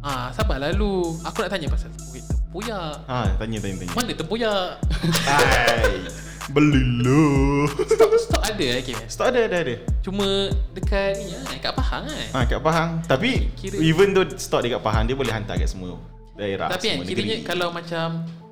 [0.00, 3.92] Ah, sabar lalu Aku nak tanya pasal Tempoyak Ha, tanya tanya tanya.
[3.92, 4.82] Mana tempoyak
[5.22, 6.02] Hai.
[6.46, 7.66] Belilah.
[7.84, 9.74] Stok, stok ada eh game Stok ada ada ada.
[9.98, 12.90] Cuma dekat ni eh, kat Pahang kan Ha, kat Pahang.
[13.02, 15.98] Tapi Kira- even though stok dekat Pahang, dia boleh hantar kat semua
[16.32, 17.44] daerah, Tapi kan semua kiranya negeri.
[17.44, 18.06] kalau macam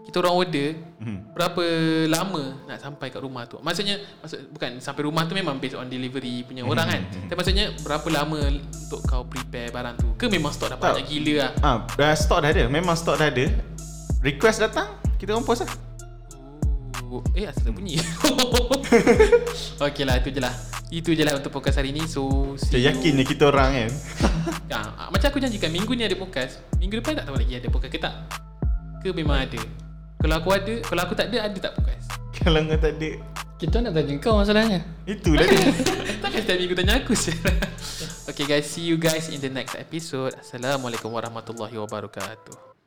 [0.05, 1.33] kita orang order Mhm.
[1.33, 1.65] berapa
[2.07, 3.57] lama nak sampai kat rumah tu?
[3.59, 7.03] Maksudnya maksud bukan sampai rumah tu memang based on delivery punya orang kan.
[7.03, 7.27] Mhm.
[7.27, 10.09] Tapi maksudnya berapa lama untuk kau prepare barang tu?
[10.15, 10.91] Ke memang stok dah Tak.
[10.95, 11.51] banyak gila lah?
[11.61, 12.65] Ah, dah stok dah ada.
[12.67, 13.45] Memang stok dah ada.
[14.21, 15.73] Request datang, kita orang post lah.
[17.05, 18.01] Oh, eh asal tak bunyi.
[19.85, 20.55] Okey lah itu je lah.
[20.89, 22.05] Itu je lah untuk podcast hari ni.
[22.05, 23.91] So Saya yakin je kita orang kan.
[24.65, 26.61] Ya, macam aku janjikan minggu ni ada podcast.
[26.77, 28.15] Minggu depan tak tahu lagi ada podcast ke tak.
[28.99, 29.61] Ke memang ada.
[30.25, 32.09] Kalau aku ada, kalau aku tak ada, ada tak podcast?
[32.41, 33.11] Kalau kau tak ada,
[33.61, 34.81] Kita nak tanya kau masalahnya.
[35.05, 35.69] itulah dia.
[36.25, 37.37] Takkan setiap minggu tanya aku sih.
[38.33, 40.33] okay guys, see you guys in the next episode.
[40.41, 42.74] Assalamualaikum warahmatullahi wabarakatuh.